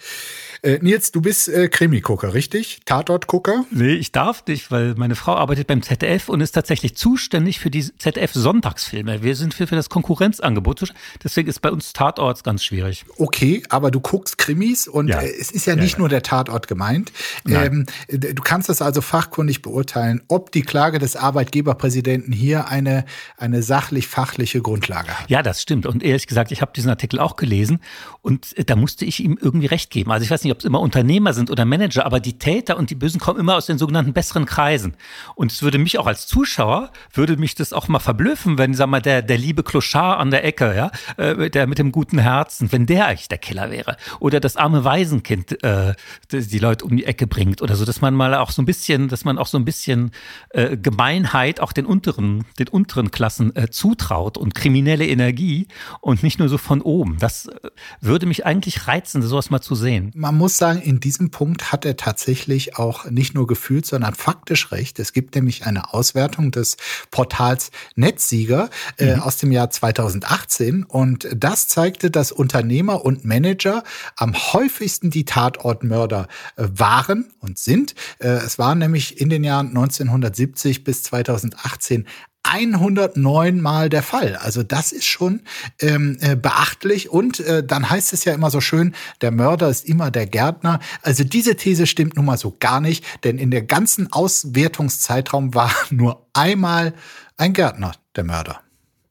[0.66, 2.80] Äh, Nils, du bist äh, Krimi-Gucker, richtig?
[2.86, 3.66] Tatort-Gucker?
[3.70, 7.70] Nee, ich darf nicht, weil meine Frau arbeitet beim ZDF und ist tatsächlich zuständig für
[7.70, 9.24] die ZDF-Sonntagsfilme.
[9.24, 10.94] Wir sind für, für das Konkurrenzangebot.
[11.22, 13.04] Deswegen ist bei uns Tatort ganz schwierig.
[13.18, 15.20] Okay, aber du guckst Krimis und ja.
[15.20, 17.12] äh, es ist ja nicht ja, nur der Tatort gemeint.
[17.46, 23.04] Ähm, du kannst das also fachkundig beurteilen, ob die Klage des Arbeitgeberpräsidenten hier eine,
[23.36, 25.30] eine sachlich-fachliche Grundlage hat.
[25.30, 25.86] Ja, das stimmt.
[25.86, 27.82] Und ehrlich gesagt, ich habe diesen Artikel auch gelesen
[28.22, 30.10] und äh, da musste ich ihm irgendwie recht geben.
[30.10, 32.90] Also ich weiß nicht, ob es immer Unternehmer sind oder Manager, aber die Täter und
[32.90, 34.96] die Bösen kommen immer aus den sogenannten besseren Kreisen.
[35.36, 38.88] Und es würde mich auch als Zuschauer, würde mich das auch mal verblüffen, wenn, sag
[38.88, 42.72] mal, der, der liebe Clochard an der Ecke, ja, äh, der mit dem guten Herzen,
[42.72, 43.98] wenn der eigentlich der Killer wäre.
[44.20, 45.94] Oder das arme Waisenkind, äh,
[46.32, 49.08] die Leute um die Ecke bringt oder so, dass man mal auch so ein bisschen,
[49.10, 50.12] dass man auch so ein bisschen
[50.50, 55.68] äh, Gemeinheit auch den unteren, den unteren Klassen äh, zutraut und kriminelle Energie
[56.02, 57.18] und nicht nur so von oben.
[57.20, 57.70] Das äh,
[58.02, 60.12] würde mich eigentlich reizen, sowas mal zu sehen.
[60.16, 64.74] Man muss sagen, in diesem Punkt hat er tatsächlich auch nicht nur gefühlt, sondern faktisch
[64.74, 65.00] recht.
[65.00, 66.76] Es gibt nämlich eine Auswertung des
[67.12, 69.22] Portals Netzsieger äh, mhm.
[69.22, 73.86] aus dem Jahr 2018 und das zeigte, dass Unternehmer und Manager
[74.18, 76.28] am häufigsten die Tatortmörder
[76.58, 77.96] äh, waren und sind.
[78.20, 82.06] Äh, es waren nämlich in den Jahren 1970 bis 2018
[82.44, 84.36] 109 Mal der Fall.
[84.36, 85.42] Also das ist schon
[85.80, 87.10] ähm, äh, beachtlich.
[87.10, 90.80] Und äh, dann heißt es ja immer so schön, der Mörder ist immer der Gärtner.
[91.02, 95.72] Also diese These stimmt nun mal so gar nicht, denn in der ganzen Auswertungszeitraum war
[95.90, 96.94] nur einmal
[97.38, 98.60] ein Gärtner der Mörder.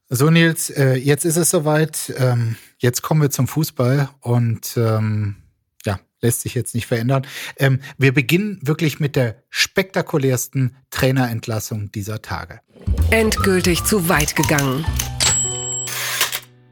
[0.08, 2.12] So Nils, äh, jetzt ist es soweit.
[2.18, 5.36] Ähm, jetzt kommen wir zum Fußball und ähm,
[6.22, 7.26] lässt sich jetzt nicht verändern.
[7.56, 12.60] Ähm, wir beginnen wirklich mit der spektakulärsten Trainerentlassung dieser Tage.
[13.10, 14.86] Endgültig zu weit gegangen.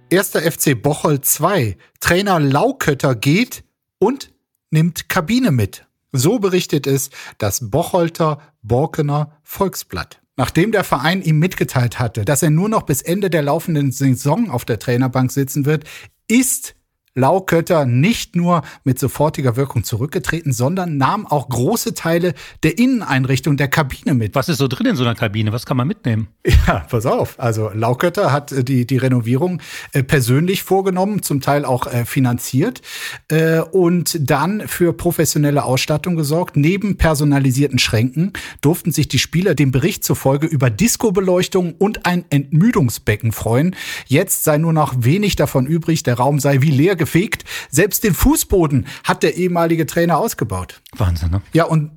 [0.09, 1.77] Erster FC Bocholt 2.
[2.01, 3.65] Trainer Laukötter geht
[3.99, 4.33] und
[4.71, 5.87] nimmt Kabine mit.
[6.13, 10.21] So berichtet es das Bocholter Borkener Volksblatt.
[10.37, 14.51] Nachdem der Verein ihm mitgeteilt hatte, dass er nur noch bis Ende der laufenden Saison
[14.51, 15.85] auf der Trainerbank sitzen wird,
[16.29, 16.75] ist
[17.15, 23.67] Laukötter nicht nur mit sofortiger Wirkung zurückgetreten, sondern nahm auch große Teile der Inneneinrichtung der
[23.67, 24.37] Kabine mit.
[24.37, 25.53] Was ist so drin in so einer Kabine?
[25.53, 26.29] Was kann man mitnehmen?
[26.67, 27.41] Ja, pass auf.
[27.41, 29.61] Also Laukötter hat äh, die, die Renovierung
[29.93, 32.81] äh, persönlich vorgenommen, zum Teil auch äh, finanziert
[33.29, 36.57] äh, und dann für professionelle Ausstattung gesorgt.
[36.57, 43.33] Neben personalisierten Schränken durften sich die Spieler dem Bericht zufolge über Disco-Beleuchtung und ein Entmüdungsbecken
[43.33, 43.75] freuen.
[44.07, 47.45] Jetzt sei nur noch wenig davon übrig, der Raum sei wie leer gefegt.
[47.71, 50.81] Selbst den Fußboden hat der ehemalige Trainer ausgebaut.
[50.97, 51.43] Wahnsinn, ne?
[51.53, 51.91] Ja, und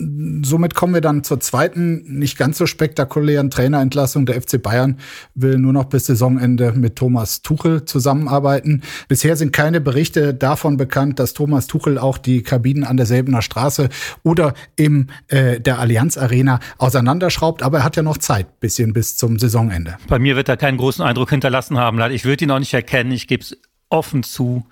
[0.44, 4.26] somit kommen wir dann zur zweiten, nicht ganz so spektakulären Trainerentlassung.
[4.26, 4.98] Der FC Bayern
[5.36, 8.82] will nur noch bis Saisonende mit Thomas Tuchel zusammenarbeiten.
[9.08, 13.90] Bisher sind keine Berichte davon bekannt, dass Thomas Tuchel auch die Kabinen an derselbener Straße
[14.24, 17.62] oder im äh, der Allianz Arena auseinanderschraubt.
[17.62, 19.98] Aber er hat ja noch Zeit, bisschen bis zum Saisonende.
[20.08, 22.00] Bei mir wird er keinen großen Eindruck hinterlassen haben.
[22.12, 23.12] Ich würde ihn auch nicht erkennen.
[23.12, 23.58] Ich gebe es
[23.90, 24.66] offen zu.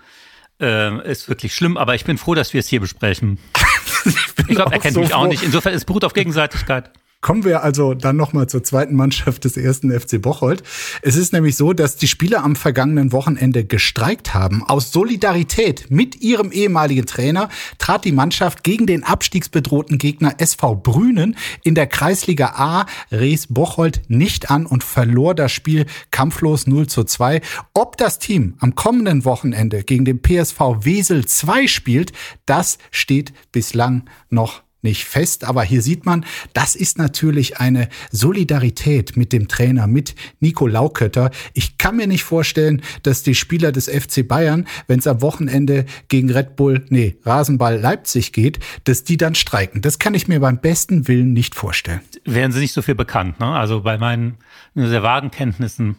[0.62, 3.40] Äh, ist wirklich schlimm, aber ich bin froh, dass wir es hier besprechen.
[4.38, 5.42] ich, glaube, er kennt so mich auch nicht.
[5.42, 6.92] Insofern, es beruht auf Gegenseitigkeit.
[7.22, 10.64] Kommen wir also dann nochmal zur zweiten Mannschaft des ersten FC Bocholt.
[11.04, 14.64] Es ist nämlich so, dass die Spieler am vergangenen Wochenende gestreikt haben.
[14.64, 21.38] Aus Solidarität mit ihrem ehemaligen Trainer trat die Mannschaft gegen den abstiegsbedrohten Gegner SV Brünen
[21.64, 27.04] in der Kreisliga A Rees Bocholt nicht an und verlor das Spiel kampflos 0 zu
[27.04, 27.42] 2.
[27.76, 32.14] Ob das Team am kommenden Wochenende gegen den PSV Wesel 2 spielt,
[32.48, 39.18] das steht bislang noch nicht fest, aber hier sieht man, das ist natürlich eine Solidarität
[39.18, 41.32] mit dem Trainer, mit Nico Laukötter.
[41.54, 45.86] Ich kann mir nicht vorstellen, dass die Spieler des FC Bayern, wenn es am Wochenende
[46.08, 49.82] gegen Red Bull, nee, Rasenball Leipzig geht, dass die dann streiken.
[49.82, 52.02] Das kann ich mir beim besten Willen nicht vorstellen.
[52.26, 53.48] Wären sie nicht so viel bekannt, ne?
[53.48, 54.38] Also bei meinen
[54.76, 55.98] sehr vagen Kenntnissen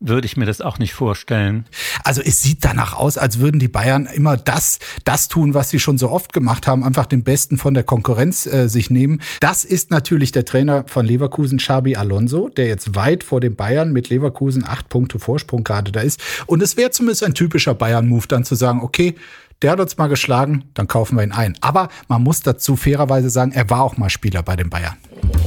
[0.00, 1.66] würde ich mir das auch nicht vorstellen.
[2.04, 5.80] Also es sieht danach aus, als würden die Bayern immer das, das tun, was sie
[5.80, 9.20] schon so oft gemacht haben, einfach den Besten von der Konkurrenz äh, sich nehmen.
[9.40, 13.92] Das ist natürlich der Trainer von Leverkusen, Xabi Alonso, der jetzt weit vor den Bayern
[13.92, 16.20] mit Leverkusen acht Punkte Vorsprung gerade da ist.
[16.46, 19.16] Und es wäre zumindest ein typischer Bayern-Move, dann zu sagen, okay,
[19.62, 21.56] der hat uns mal geschlagen, dann kaufen wir ihn ein.
[21.60, 24.94] Aber man muss dazu fairerweise sagen, er war auch mal Spieler bei den Bayern.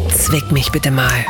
[0.09, 1.25] Zwick mich bitte mal.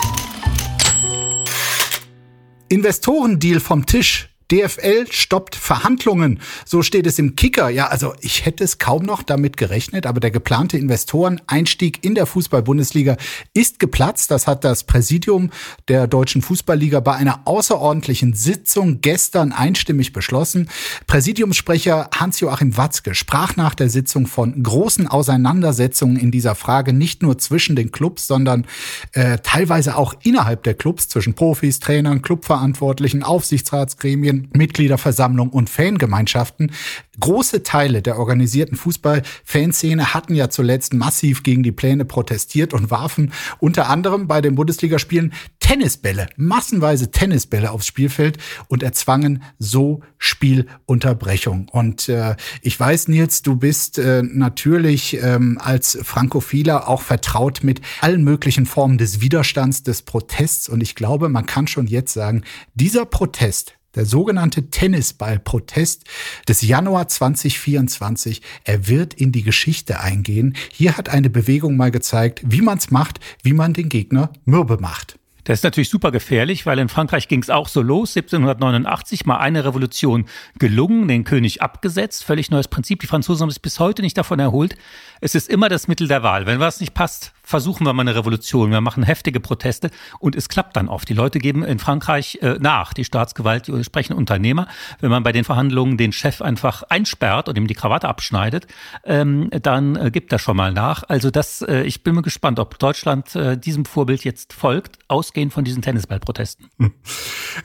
[2.72, 4.31] Investorendeal vom Tisch.
[4.52, 6.40] DFL stoppt Verhandlungen.
[6.66, 7.70] So steht es im Kicker.
[7.70, 12.26] Ja, also ich hätte es kaum noch damit gerechnet, aber der geplante Investoreneinstieg in der
[12.26, 13.16] Fußball-Bundesliga
[13.54, 14.30] ist geplatzt.
[14.30, 15.52] Das hat das Präsidium
[15.88, 20.70] der Deutschen Fußballliga bei einer außerordentlichen Sitzung gestern einstimmig beschlossen.
[21.08, 27.38] Präsidiumssprecher Hans-Joachim Watzke sprach nach der Sitzung von großen Auseinandersetzungen in dieser Frage, nicht nur
[27.38, 28.66] zwischen den Clubs, sondern
[29.14, 34.41] äh, teilweise auch innerhalb der Clubs, zwischen Profis, Trainern, Clubverantwortlichen, Aufsichtsratsgremien.
[34.54, 36.72] Mitgliederversammlung und Fangemeinschaften.
[37.20, 43.32] Große Teile der organisierten Fußball-Fanszene hatten ja zuletzt massiv gegen die Pläne protestiert und warfen
[43.60, 51.70] unter anderem bei den Bundesligaspielen Tennisbälle, massenweise Tennisbälle aufs Spielfeld und erzwangen so Spielunterbrechung.
[51.70, 57.82] Und äh, ich weiß, Nils, du bist äh, natürlich ähm, als Frankophiler auch vertraut mit
[58.02, 60.68] allen möglichen Formen des Widerstands, des Protests.
[60.68, 66.06] Und ich glaube, man kann schon jetzt sagen, dieser Protest Der sogenannte Tennisball-Protest
[66.48, 70.56] des Januar 2024, er wird in die Geschichte eingehen.
[70.72, 74.78] Hier hat eine Bewegung mal gezeigt, wie man es macht, wie man den Gegner mürbe
[74.78, 75.18] macht.
[75.44, 78.16] Das ist natürlich super gefährlich, weil in Frankreich ging es auch so los.
[78.16, 80.26] 1789 mal eine Revolution
[80.60, 83.00] gelungen, den König abgesetzt, völlig neues Prinzip.
[83.02, 84.78] Die Franzosen haben sich bis heute nicht davon erholt.
[85.20, 86.46] Es ist immer das Mittel der Wahl.
[86.46, 88.72] Wenn was nicht passt, versuchen wir mal eine Revolution.
[88.72, 91.08] Wir machen heftige Proteste und es klappt dann oft.
[91.10, 94.68] Die Leute geben in Frankreich äh, nach, die Staatsgewalt, die sprechen Unternehmer.
[95.02, 98.68] Wenn man bei den Verhandlungen den Chef einfach einsperrt und ihm die Krawatte abschneidet,
[99.04, 101.04] ähm, dann äh, gibt er schon mal nach.
[101.08, 105.52] Also das, äh, ich bin mir gespannt, ob Deutschland äh, diesem Vorbild jetzt folgt, ausgehend
[105.52, 106.68] von diesen Tennisballprotesten.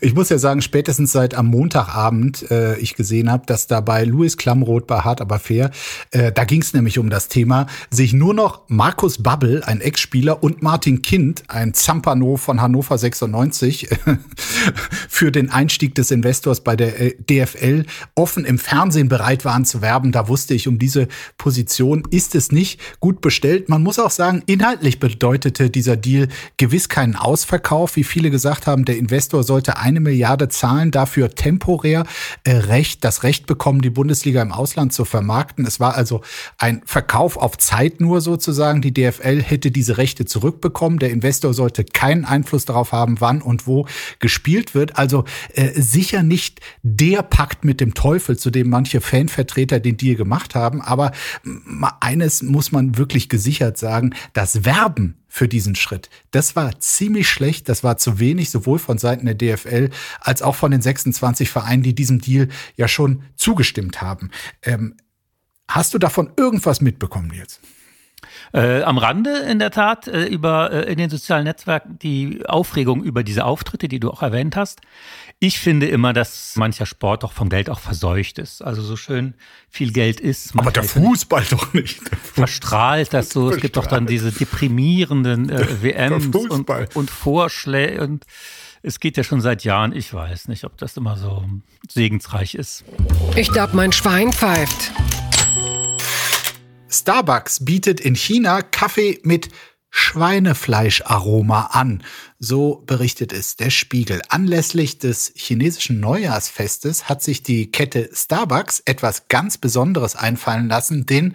[0.01, 4.03] Ich muss ja sagen, spätestens seit am Montagabend äh, ich gesehen habe, dass da bei
[4.03, 5.71] Louis Klamroth bei Hart aber fair,
[6.11, 10.43] äh, da ging es nämlich um das Thema, sich nur noch Markus Babbel, ein Ex-Spieler,
[10.43, 13.89] und Martin Kind, ein Zampano von Hannover 96,
[15.09, 17.85] für den Einstieg des Investors bei der äh, DFL
[18.15, 20.13] offen im Fernsehen bereit waren zu werben.
[20.13, 21.09] Da wusste ich, um diese
[21.39, 23.69] Position ist es nicht gut bestellt.
[23.69, 27.97] Man muss auch sagen, inhaltlich bedeutete dieser Deal gewiss keinen Ausverkauf.
[27.97, 32.05] Wie viele gesagt haben, der Investor sollte eine Milliarde zahlen, dafür temporär
[32.45, 35.67] äh, Recht, das Recht bekommen, die Bundesliga im Ausland zu vermarkten.
[35.67, 36.23] Es war also
[36.59, 38.81] ein Verkauf auf Zeit nur sozusagen.
[38.83, 40.99] Die DFL hätte diese Rechte zurückbekommen.
[40.99, 43.87] Der Investor sollte keinen Einfluss darauf haben, wann und wo
[44.19, 44.99] gespielt wird.
[44.99, 45.25] Also
[45.55, 50.55] äh, sicher nicht der Pakt mit dem Teufel, zu dem manche Fanvertreter den Deal gemacht
[50.55, 50.81] haben.
[50.83, 51.13] Aber
[52.01, 56.09] eines muss man wirklich gesichert sagen, das Werben für diesen Schritt.
[56.31, 60.55] Das war ziemlich schlecht, das war zu wenig, sowohl von Seiten der DFL als auch
[60.55, 64.31] von den 26 Vereinen, die diesem Deal ja schon zugestimmt haben.
[64.63, 64.97] Ähm,
[65.69, 67.61] hast du davon irgendwas mitbekommen jetzt?
[68.53, 73.03] Äh, am Rande in der Tat äh, über äh, in den sozialen Netzwerken die Aufregung
[73.03, 74.81] über diese Auftritte, die du auch erwähnt hast.
[75.39, 78.63] Ich finde immer, dass mancher Sport doch vom Geld auch verseucht ist.
[78.63, 79.35] Also so schön
[79.69, 80.59] viel Geld ist.
[80.59, 82.01] Aber der Fußball doch nicht.
[82.19, 83.51] Verstrahlt das so.
[83.51, 88.25] Es gibt doch dann diese deprimierenden äh, WMs und, und Vorschläge und
[88.83, 89.93] es geht ja schon seit Jahren.
[89.93, 91.45] Ich weiß nicht, ob das immer so
[91.91, 92.85] segensreich ist.
[93.35, 94.93] Ich glaube, mein Schwein pfeift.
[96.89, 99.49] Starbucks bietet in China Kaffee mit
[99.91, 102.03] Schweinefleischaroma an.
[102.39, 104.21] So berichtet es der Spiegel.
[104.29, 111.35] Anlässlich des chinesischen Neujahrsfestes hat sich die Kette Starbucks etwas ganz Besonderes einfallen lassen, den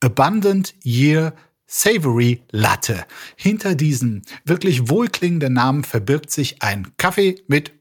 [0.00, 1.34] Abundant Year
[1.66, 3.04] Savory Latte.
[3.36, 7.72] Hinter diesem wirklich wohlklingenden Namen verbirgt sich ein Kaffee mit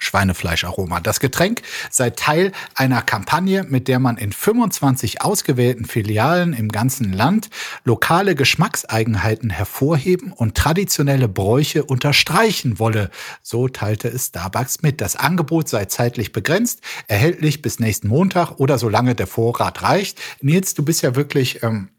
[0.00, 1.00] Schweinefleischaroma.
[1.00, 7.12] Das Getränk sei Teil einer Kampagne, mit der man in 25 ausgewählten Filialen im ganzen
[7.12, 7.50] Land
[7.84, 13.10] lokale Geschmackseigenheiten hervorheben und traditionelle Bräuche unterstreichen wolle.
[13.42, 15.00] So teilte es Starbucks mit.
[15.00, 20.18] Das Angebot sei zeitlich begrenzt, erhältlich bis nächsten Montag oder solange der Vorrat reicht.
[20.40, 21.90] Nils, du bist ja wirklich ähm,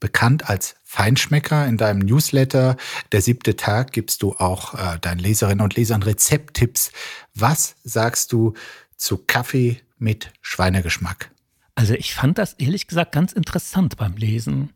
[0.00, 1.68] bekannt als Feinschmecker.
[1.68, 2.76] In deinem Newsletter
[3.12, 6.90] Der siebte Tag gibst du auch äh, deinen Leserinnen und Lesern Rezepttipps.
[7.32, 8.54] Was sagst du
[8.96, 11.30] zu Kaffee mit Schweinegeschmack?
[11.76, 14.70] Also ich fand das ehrlich gesagt ganz interessant beim Lesen.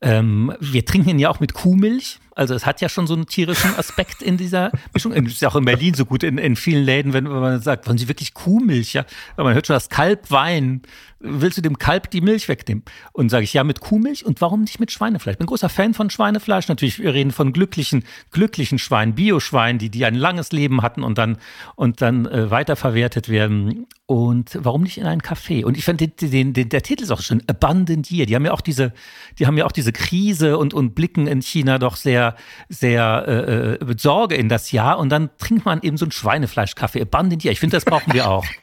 [0.00, 2.18] Ähm, wir trinken ihn ja auch mit Kuhmilch.
[2.34, 5.12] Also es hat ja schon so einen tierischen Aspekt in dieser Mischung.
[5.12, 7.60] Es ist ja auch in Berlin so gut in, in vielen Läden, wenn, wenn man
[7.60, 8.94] sagt, wollen Sie wirklich Kuhmilch?
[8.94, 9.04] Ja,
[9.36, 10.82] man hört schon das Kalb weinen.
[11.24, 12.82] Willst du dem Kalb die Milch wegnehmen?
[13.12, 15.34] Und sage ich ja mit Kuhmilch und warum nicht mit Schweinefleisch?
[15.34, 16.66] Ich bin großer Fan von Schweinefleisch.
[16.66, 21.18] Natürlich, wir reden von glücklichen, glücklichen Schweinen, Bioschweinen, die, die ein langes Leben hatten und
[21.18, 21.38] dann
[21.76, 23.86] und dann äh, weiterverwertet werden.
[24.06, 25.64] Und warum nicht in einen Café?
[25.64, 28.26] Und ich fand den, den, den, der Titel ist auch schön, Abundant Year.
[28.26, 28.92] Die haben ja auch diese,
[29.38, 32.36] die haben ja auch diese Krise und und blicken in China doch sehr sehr,
[32.68, 36.12] sehr äh, äh, mit Sorge in das Jahr und dann trinkt man eben so einen
[36.12, 37.02] Schweinefleischkaffee.
[37.02, 38.44] Abundant Ich finde, das brauchen wir auch.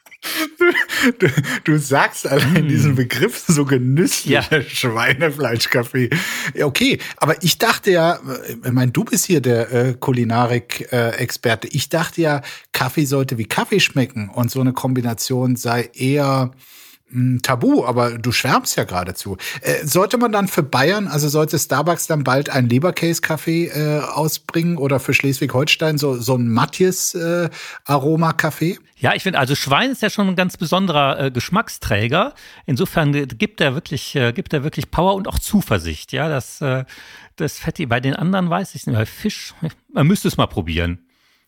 [1.20, 1.28] Du,
[1.64, 2.68] du, sagst allein mm.
[2.68, 4.44] diesen Begriff so genüsslich, ja.
[4.62, 6.10] Schweinefleischkaffee.
[6.62, 11.70] Okay, aber ich dachte ja, äh, ich meine, du bist hier der äh, Kulinarik-Experte.
[11.70, 12.42] Äh, ich dachte ja,
[12.74, 16.52] Kaffee sollte wie Kaffee schmecken und so eine Kombination sei eher
[17.42, 19.38] Tabu, aber du schwärmst ja geradezu.
[19.62, 24.78] Äh, sollte man dann für Bayern, also sollte Starbucks dann bald ein Leberkäse-Kaffee äh, ausbringen
[24.78, 28.72] oder für Schleswig-Holstein so, so ein Matthias-Aroma-Kaffee?
[28.72, 32.34] Äh, ja, ich finde, also Schwein ist ja schon ein ganz besonderer äh, Geschmacksträger.
[32.66, 36.12] Insofern gibt er wirklich, äh, gibt er wirklich Power und auch Zuversicht.
[36.12, 36.84] Ja, das, äh,
[37.38, 37.86] das Fetti.
[37.86, 38.96] Bei den anderen weiß ich nicht.
[38.96, 39.54] Bei Fisch,
[39.94, 41.00] man müsste es mal probieren.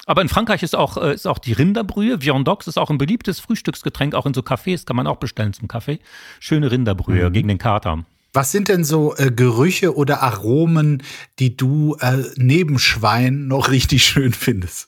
[0.05, 2.21] Aber in Frankreich ist auch, äh, ist auch die Rinderbrühe.
[2.21, 5.67] Viandox ist auch ein beliebtes Frühstücksgetränk, auch in so Cafés kann man auch bestellen zum
[5.67, 5.99] Kaffee.
[6.39, 7.33] Schöne Rinderbrühe mhm.
[7.33, 8.05] gegen den Kater.
[8.33, 11.03] Was sind denn so äh, Gerüche oder Aromen,
[11.39, 14.87] die du äh, neben Schwein noch richtig schön findest?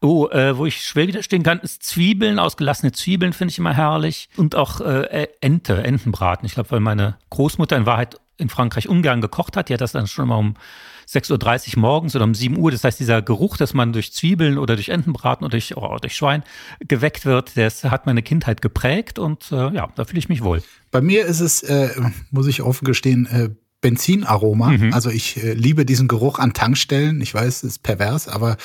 [0.00, 4.30] Oh, äh, wo ich schwer widerstehen kann, ist Zwiebeln, ausgelassene Zwiebeln finde ich immer herrlich.
[4.36, 6.46] Und auch äh, Ente, Entenbraten.
[6.46, 9.68] Ich glaube, weil meine Großmutter in Wahrheit in Frankreich ungern gekocht hat.
[9.68, 10.54] Die hat das dann schon mal um
[11.08, 12.70] 6.30 Uhr morgens oder um 7 Uhr.
[12.70, 16.14] Das heißt, dieser Geruch, dass man durch Zwiebeln oder durch Entenbraten oder durch, oh, durch
[16.14, 16.44] Schwein
[16.80, 20.62] geweckt wird, das hat meine Kindheit geprägt und äh, ja, da fühle ich mich wohl.
[20.90, 21.90] Bei mir ist es, äh,
[22.30, 24.70] muss ich offen gestehen, äh, Benzinaroma.
[24.70, 24.92] Mhm.
[24.92, 27.20] Also ich äh, liebe diesen Geruch an Tankstellen.
[27.20, 28.56] Ich weiß, es ist pervers, aber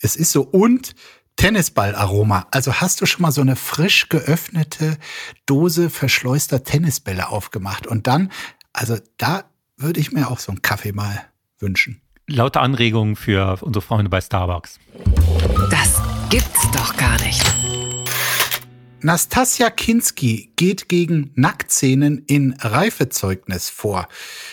[0.00, 0.42] es ist so.
[0.42, 0.94] Und
[1.36, 2.46] Tennisballaroma.
[2.50, 4.96] Also hast du schon mal so eine frisch geöffnete
[5.44, 8.32] Dose verschleuster Tennisbälle aufgemacht und dann,
[8.72, 9.44] also da
[9.76, 11.26] würde ich mir auch so einen Kaffee mal
[11.58, 12.00] wünschen.
[12.28, 14.80] Laute Anregungen für unsere Freunde bei Starbucks.
[15.70, 17.42] Das gibt's doch gar nicht.
[19.06, 24.08] Nastasia Kinski geht gegen Nacktszenen in Reifezeugnis vor.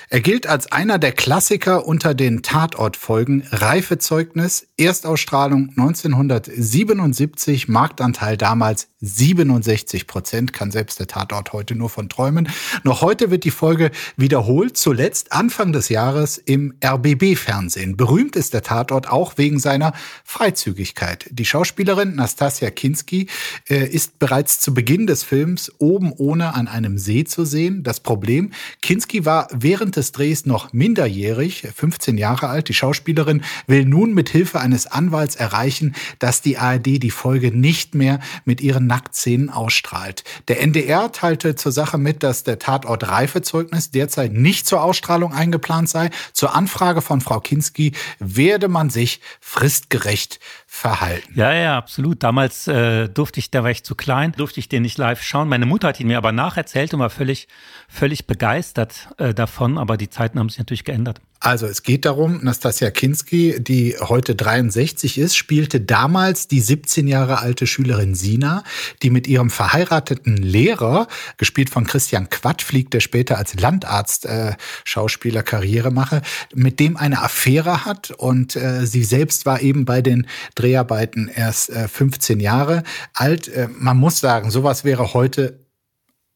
[0.10, 10.06] Er gilt als einer der Klassiker unter den Tatortfolgen Reifezeugnis, Erstausstrahlung 1977, Marktanteil damals 67
[10.06, 12.48] Prozent, kann selbst der Tatort heute nur von träumen.
[12.84, 17.98] Noch heute wird die Folge wiederholt, zuletzt Anfang des Jahres im RBB-Fernsehen.
[17.98, 21.26] Berühmt ist der Tatort auch wegen seiner Freizügigkeit.
[21.32, 23.28] Die Schauspielerin Nastasia Kinski
[23.68, 27.84] äh, ist bereits zu Beginn des Films oben ohne an einem See zu sehen.
[27.84, 28.52] Das Problem,
[28.82, 32.68] Kinski war während des des Drehs noch minderjährig, 15 Jahre alt.
[32.68, 37.96] Die Schauspielerin will nun mit Hilfe eines Anwalts erreichen, dass die ARD die Folge nicht
[37.96, 40.26] mehr mit ihren Nacktszenen ausstrahlt.
[40.50, 45.88] Der NDR teilte zur Sache mit, dass der Tatort Reifezeugnis derzeit nicht zur Ausstrahlung eingeplant
[45.88, 46.10] sei.
[46.34, 50.42] Zur Anfrage von Frau Kinski werde man sich fristgerecht
[50.74, 51.32] verhalten.
[51.36, 52.24] Ja, ja, absolut.
[52.24, 55.48] Damals äh, durfte ich, da war ich zu klein, durfte ich den nicht live schauen.
[55.48, 57.48] Meine Mutter hat ihn mir aber nacherzählt und war völlig,
[57.88, 59.78] völlig begeistert äh, davon.
[59.78, 61.22] Aber die Zeiten haben sich natürlich geändert.
[61.44, 67.40] Also es geht darum, Nastasia Kinski, die heute 63 ist, spielte damals die 17 Jahre
[67.40, 68.64] alte Schülerin Sina,
[69.02, 74.54] die mit ihrem verheirateten Lehrer, gespielt von Christian Quadflieg, der später als Landarzt äh,
[74.86, 76.22] Schauspieler Karriere mache,
[76.56, 81.72] mit dem eine Affäre hat und äh, sie selbst war eben bei den Dreharbeiten erst
[81.72, 83.50] äh, 15 Jahre alt.
[83.50, 85.63] Äh, man muss sagen, sowas wäre heute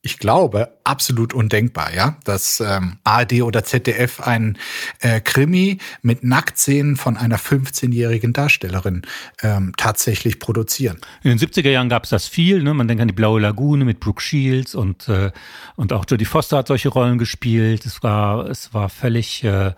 [0.02, 4.58] ich glaube, absolut undenkbar, ja, dass ähm, ARD oder ZDF ein
[5.00, 9.02] äh, Krimi mit Nacktszenen von einer 15-jährigen Darstellerin
[9.42, 11.00] ähm, tatsächlich produzieren.
[11.24, 12.74] In den 70er Jahren gab es das viel, ne?
[12.74, 15.32] man denkt an die Blaue Lagune mit Brooke Shields und, äh,
[15.76, 17.86] und auch Jodie Foster hat solche Rollen gespielt.
[17.86, 19.74] Es war, es war völlig äh,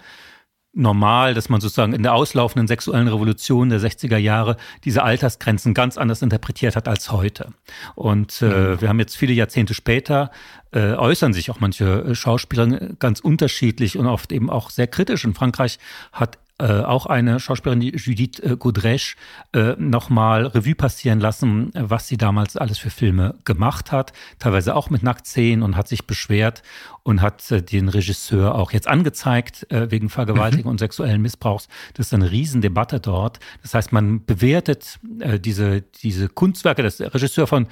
[0.74, 5.98] normal, dass man sozusagen in der auslaufenden sexuellen Revolution der 60er Jahre diese Altersgrenzen ganz
[5.98, 7.54] anders interpretiert hat als heute.
[7.96, 8.82] Und äh, mhm.
[8.82, 10.32] wir haben jetzt viele Jahrzehnte später,
[10.72, 12.68] äh, äußern sich auch manche Schauspieler
[13.00, 15.26] ganz unterschiedlich und oft eben auch sehr kritisch.
[15.26, 15.80] In Frankreich
[16.12, 19.16] hat äh, auch eine Schauspielerin, die Judith äh, Godrèche,
[19.54, 24.90] äh, nochmal Revue passieren lassen, was sie damals alles für Filme gemacht hat, teilweise auch
[24.90, 26.62] mit Nacktszenen und hat sich beschwert
[27.04, 30.72] und hat äh, den Regisseur auch jetzt angezeigt äh, wegen Vergewaltigung mhm.
[30.72, 31.68] und sexuellen Missbrauchs.
[31.94, 33.40] Das ist eine Riesendebatte dort.
[33.62, 37.68] Das heißt, man bewertet äh, diese, diese Kunstwerke, das Regisseur von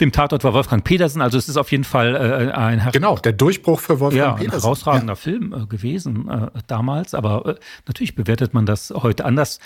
[0.00, 3.16] dem Tatort war Wolfgang Petersen, also es ist auf jeden Fall äh, ein Her Genau,
[3.16, 4.54] der Durchbruch für Wolfgang ja, Petersen.
[4.54, 5.16] Ein herausragender ja.
[5.16, 7.54] Film äh, gewesen äh, damals, aber äh,
[7.86, 9.58] natürlich bewertet man das heute anders.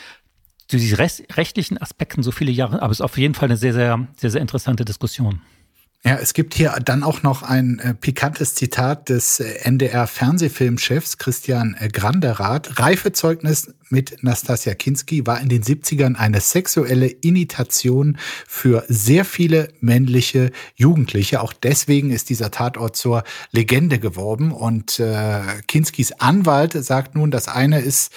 [0.68, 3.72] Zu diesen rechtlichen Aspekten so viele Jahre, aber es ist auf jeden Fall eine sehr,
[3.72, 5.40] sehr, sehr, sehr interessante Diskussion.
[6.02, 11.76] Ja, es gibt hier dann auch noch ein äh, pikantes Zitat des äh, NDR-Fernsehfilmchefs Christian
[11.78, 12.80] äh, Granderath.
[12.80, 20.52] Reifezeugnis mit Nastasia Kinski war in den 70ern eine sexuelle Imitation für sehr viele männliche
[20.76, 21.42] Jugendliche.
[21.42, 24.52] Auch deswegen ist dieser Tatort zur Legende geworden.
[24.52, 28.12] Und äh, Kinskis Anwalt sagt nun, das eine ist,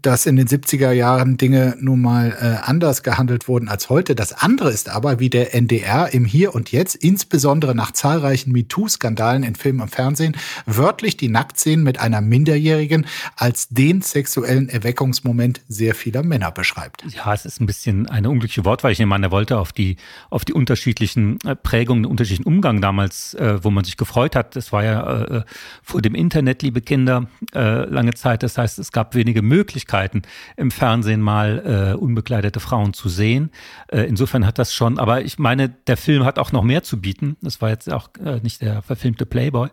[0.00, 4.14] dass in den 70er Jahren Dinge nun mal äh, anders gehandelt wurden als heute.
[4.14, 6.94] Das andere ist aber, wie der NDR im Hier und Jetzt,
[7.26, 13.68] insbesondere nach zahlreichen MeToo-Skandalen in Film und Fernsehen, wörtlich die Nacktszenen mit einer Minderjährigen als
[13.68, 17.04] den sexuellen Erweckungs Erregungsmoment sehr vieler Männer beschreibt.
[17.14, 18.92] Ja, es ist ein bisschen eine unglückliche Wortwahl.
[18.92, 19.96] Ich nehme an, er wollte auf die,
[20.30, 24.56] auf die unterschiedlichen äh, Prägungen, den unterschiedlichen Umgang damals, äh, wo man sich gefreut hat.
[24.56, 25.42] Es war ja äh,
[25.82, 28.42] vor dem Internet, liebe Kinder, äh, lange Zeit.
[28.42, 30.22] Das heißt, es gab wenige Möglichkeiten,
[30.56, 33.50] im Fernsehen mal äh, unbekleidete Frauen zu sehen.
[33.88, 37.00] Äh, insofern hat das schon, aber ich meine, der Film hat auch noch mehr zu
[37.00, 37.15] bieten.
[37.40, 39.68] Das war jetzt auch äh, nicht der verfilmte Playboy.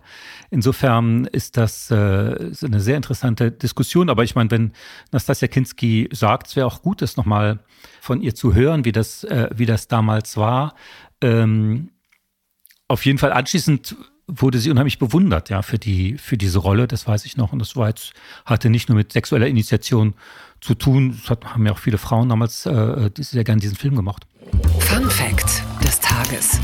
[0.49, 4.09] Insofern ist das äh, ist eine sehr interessante Diskussion.
[4.09, 4.71] Aber ich meine, wenn
[5.11, 7.59] Nastasia Kinski sagt, es wäre auch gut, das nochmal
[8.01, 10.75] von ihr zu hören, wie das, äh, wie das damals war.
[11.21, 11.89] Ähm,
[12.87, 13.95] auf jeden Fall anschließend
[14.27, 17.51] wurde sie unheimlich bewundert, ja, für die, für diese Rolle, das weiß ich noch.
[17.53, 18.13] Und das war jetzt,
[18.45, 20.13] hatte nicht nur mit sexueller Initiation
[20.61, 23.95] zu tun, das hat, haben ja auch viele Frauen damals äh, sehr gerne diesen Film
[23.95, 24.25] gemacht.
[24.79, 26.59] Fun Fact des Tages.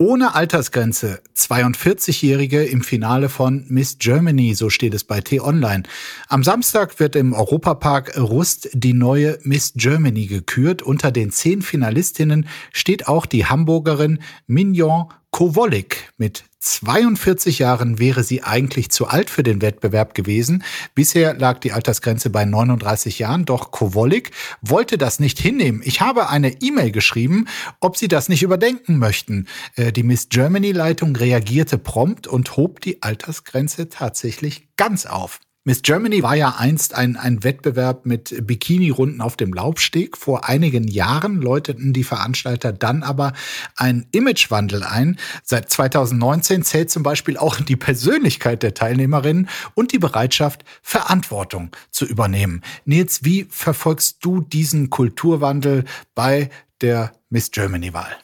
[0.00, 1.20] Ohne Altersgrenze.
[1.36, 5.82] 42-Jährige im Finale von Miss Germany, so steht es bei T-Online.
[6.28, 10.82] Am Samstag wird im Europapark Rust die neue Miss Germany gekürt.
[10.82, 18.42] Unter den zehn Finalistinnen steht auch die Hamburgerin Mignon Kowolik mit 42 Jahren wäre sie
[18.42, 20.64] eigentlich zu alt für den Wettbewerb gewesen.
[20.94, 25.82] Bisher lag die Altersgrenze bei 39 Jahren, doch Kowolik wollte das nicht hinnehmen.
[25.84, 27.46] Ich habe eine E-Mail geschrieben,
[27.80, 29.46] ob sie das nicht überdenken möchten.
[29.76, 35.40] Äh, die Miss Germany Leitung reagierte prompt und hob die Altersgrenze tatsächlich ganz auf.
[35.68, 40.16] Miss Germany war ja einst ein, ein Wettbewerb mit Bikini-Runden auf dem Laubsteg.
[40.16, 43.34] Vor einigen Jahren läuteten die Veranstalter dann aber
[43.76, 45.18] einen Imagewandel ein.
[45.44, 52.06] Seit 2019 zählt zum Beispiel auch die Persönlichkeit der Teilnehmerinnen und die Bereitschaft, Verantwortung zu
[52.06, 52.62] übernehmen.
[52.86, 56.48] Nils, wie verfolgst du diesen Kulturwandel bei
[56.80, 58.16] der Miss Germany-Wahl?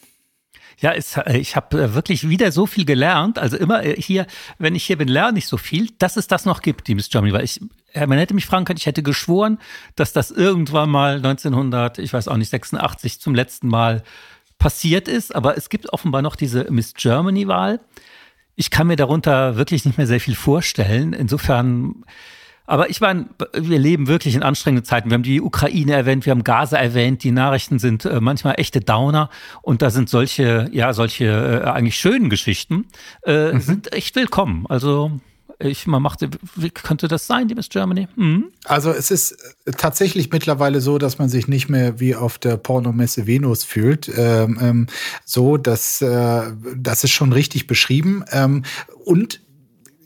[0.85, 3.39] Ja, es, äh, ich habe äh, wirklich wieder so viel gelernt.
[3.39, 4.27] Also immer äh, hier,
[4.59, 7.09] wenn ich hier bin, lerne ich so viel, dass es das noch gibt, die Miss
[7.09, 7.33] Germany.
[7.33, 7.59] Weil ich,
[7.95, 9.57] man hätte mich fragen können, ich hätte geschworen,
[9.97, 14.03] dass das irgendwann mal 1900, ich weiß auch nicht, 86 zum letzten Mal
[14.59, 15.35] passiert ist.
[15.35, 17.81] Aber es gibt offenbar noch diese Miss Germany-Wahl.
[18.55, 21.15] Ich kann mir darunter wirklich nicht mehr sehr viel vorstellen.
[21.15, 22.05] Insofern
[22.67, 25.11] aber ich meine, wir leben wirklich in anstrengenden Zeiten.
[25.11, 27.23] Wir haben die Ukraine erwähnt, wir haben Gaza erwähnt.
[27.23, 29.29] Die Nachrichten sind äh, manchmal echte Downer
[29.63, 31.25] und da sind solche, ja, solche
[31.65, 32.87] äh, eigentlich schönen Geschichten
[33.25, 33.61] äh, mhm.
[33.61, 34.67] sind echt willkommen.
[34.69, 35.21] Also
[35.59, 38.09] ich mal machte, wie könnte das sein, die Miss Germany?
[38.17, 38.47] Mhm.
[38.65, 39.37] Also es ist
[39.77, 44.11] tatsächlich mittlerweile so, dass man sich nicht mehr wie auf der Pornomesse Venus fühlt.
[44.17, 44.87] Ähm, ähm,
[45.25, 48.25] so, dass äh, das ist schon richtig beschrieben.
[48.31, 48.65] Ähm,
[49.05, 49.41] und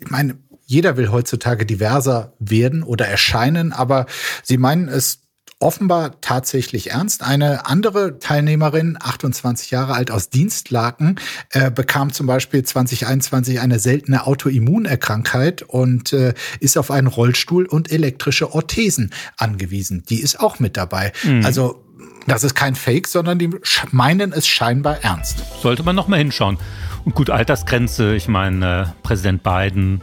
[0.01, 0.39] ich meine,
[0.69, 4.05] jeder will heutzutage diverser werden oder erscheinen, aber
[4.43, 5.23] sie meinen es
[5.61, 7.23] offenbar tatsächlich ernst.
[7.23, 11.19] Eine andere Teilnehmerin, 28 Jahre alt aus Dienstlaken,
[11.53, 17.91] äh, bekam zum Beispiel 2021 eine seltene Autoimmunerkrankheit und äh, ist auf einen Rollstuhl und
[17.91, 20.05] elektrische Orthesen angewiesen.
[20.11, 21.13] Die ist auch mit dabei.
[21.25, 21.47] Mhm.
[21.47, 21.83] Also
[22.27, 23.51] das ist kein Fake, sondern die
[23.91, 25.43] meinen es scheinbar ernst.
[25.63, 26.59] Sollte man noch mal hinschauen.
[27.07, 30.03] Und gut, Altersgrenze, ich meine, äh, Präsident Biden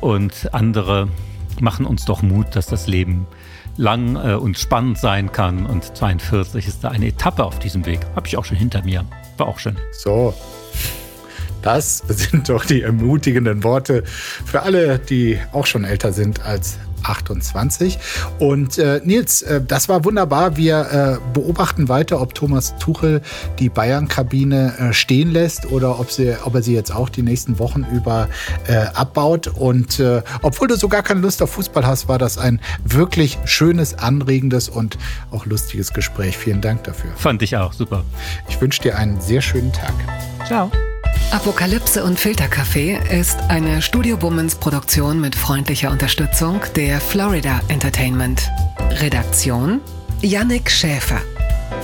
[0.00, 1.08] und andere
[1.60, 3.26] machen uns doch Mut, dass das Leben
[3.76, 5.66] lang äh, und spannend sein kann.
[5.66, 8.00] Und 42 ist da eine Etappe auf diesem Weg.
[8.14, 9.04] Habe ich auch schon hinter mir.
[9.36, 9.78] War auch schön.
[9.92, 10.34] So.
[11.62, 17.98] Das sind doch die ermutigenden Worte für alle, die auch schon älter sind als 28.
[18.38, 20.56] Und äh, Nils, äh, das war wunderbar.
[20.56, 23.22] Wir äh, beobachten weiter, ob Thomas Tuchel
[23.58, 27.58] die Bayern-Kabine äh, stehen lässt oder ob, sie, ob er sie jetzt auch die nächsten
[27.58, 28.28] Wochen über
[28.66, 29.48] äh, abbaut.
[29.48, 33.38] Und äh, obwohl du so gar keine Lust auf Fußball hast, war das ein wirklich
[33.44, 34.98] schönes, anregendes und
[35.30, 36.36] auch lustiges Gespräch.
[36.36, 37.10] Vielen Dank dafür.
[37.16, 38.04] Fand ich auch, super.
[38.48, 39.94] Ich wünsche dir einen sehr schönen Tag.
[40.46, 40.70] Ciao.
[41.32, 48.50] Apokalypse und Filterkaffee ist eine Studio Womans Produktion mit freundlicher Unterstützung der Florida Entertainment.
[49.00, 49.80] Redaktion
[50.22, 51.20] Yannick Schäfer.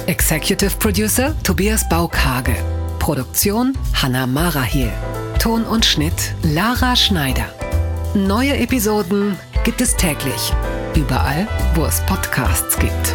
[0.08, 2.56] Executive Producer Tobias Baukage.
[2.98, 4.90] Produktion Hanna Marahiel.
[5.38, 7.46] Ton und Schnitt Lara Schneider.
[8.14, 10.52] Neue Episoden gibt es täglich.
[10.96, 13.14] Überall, wo es Podcasts gibt.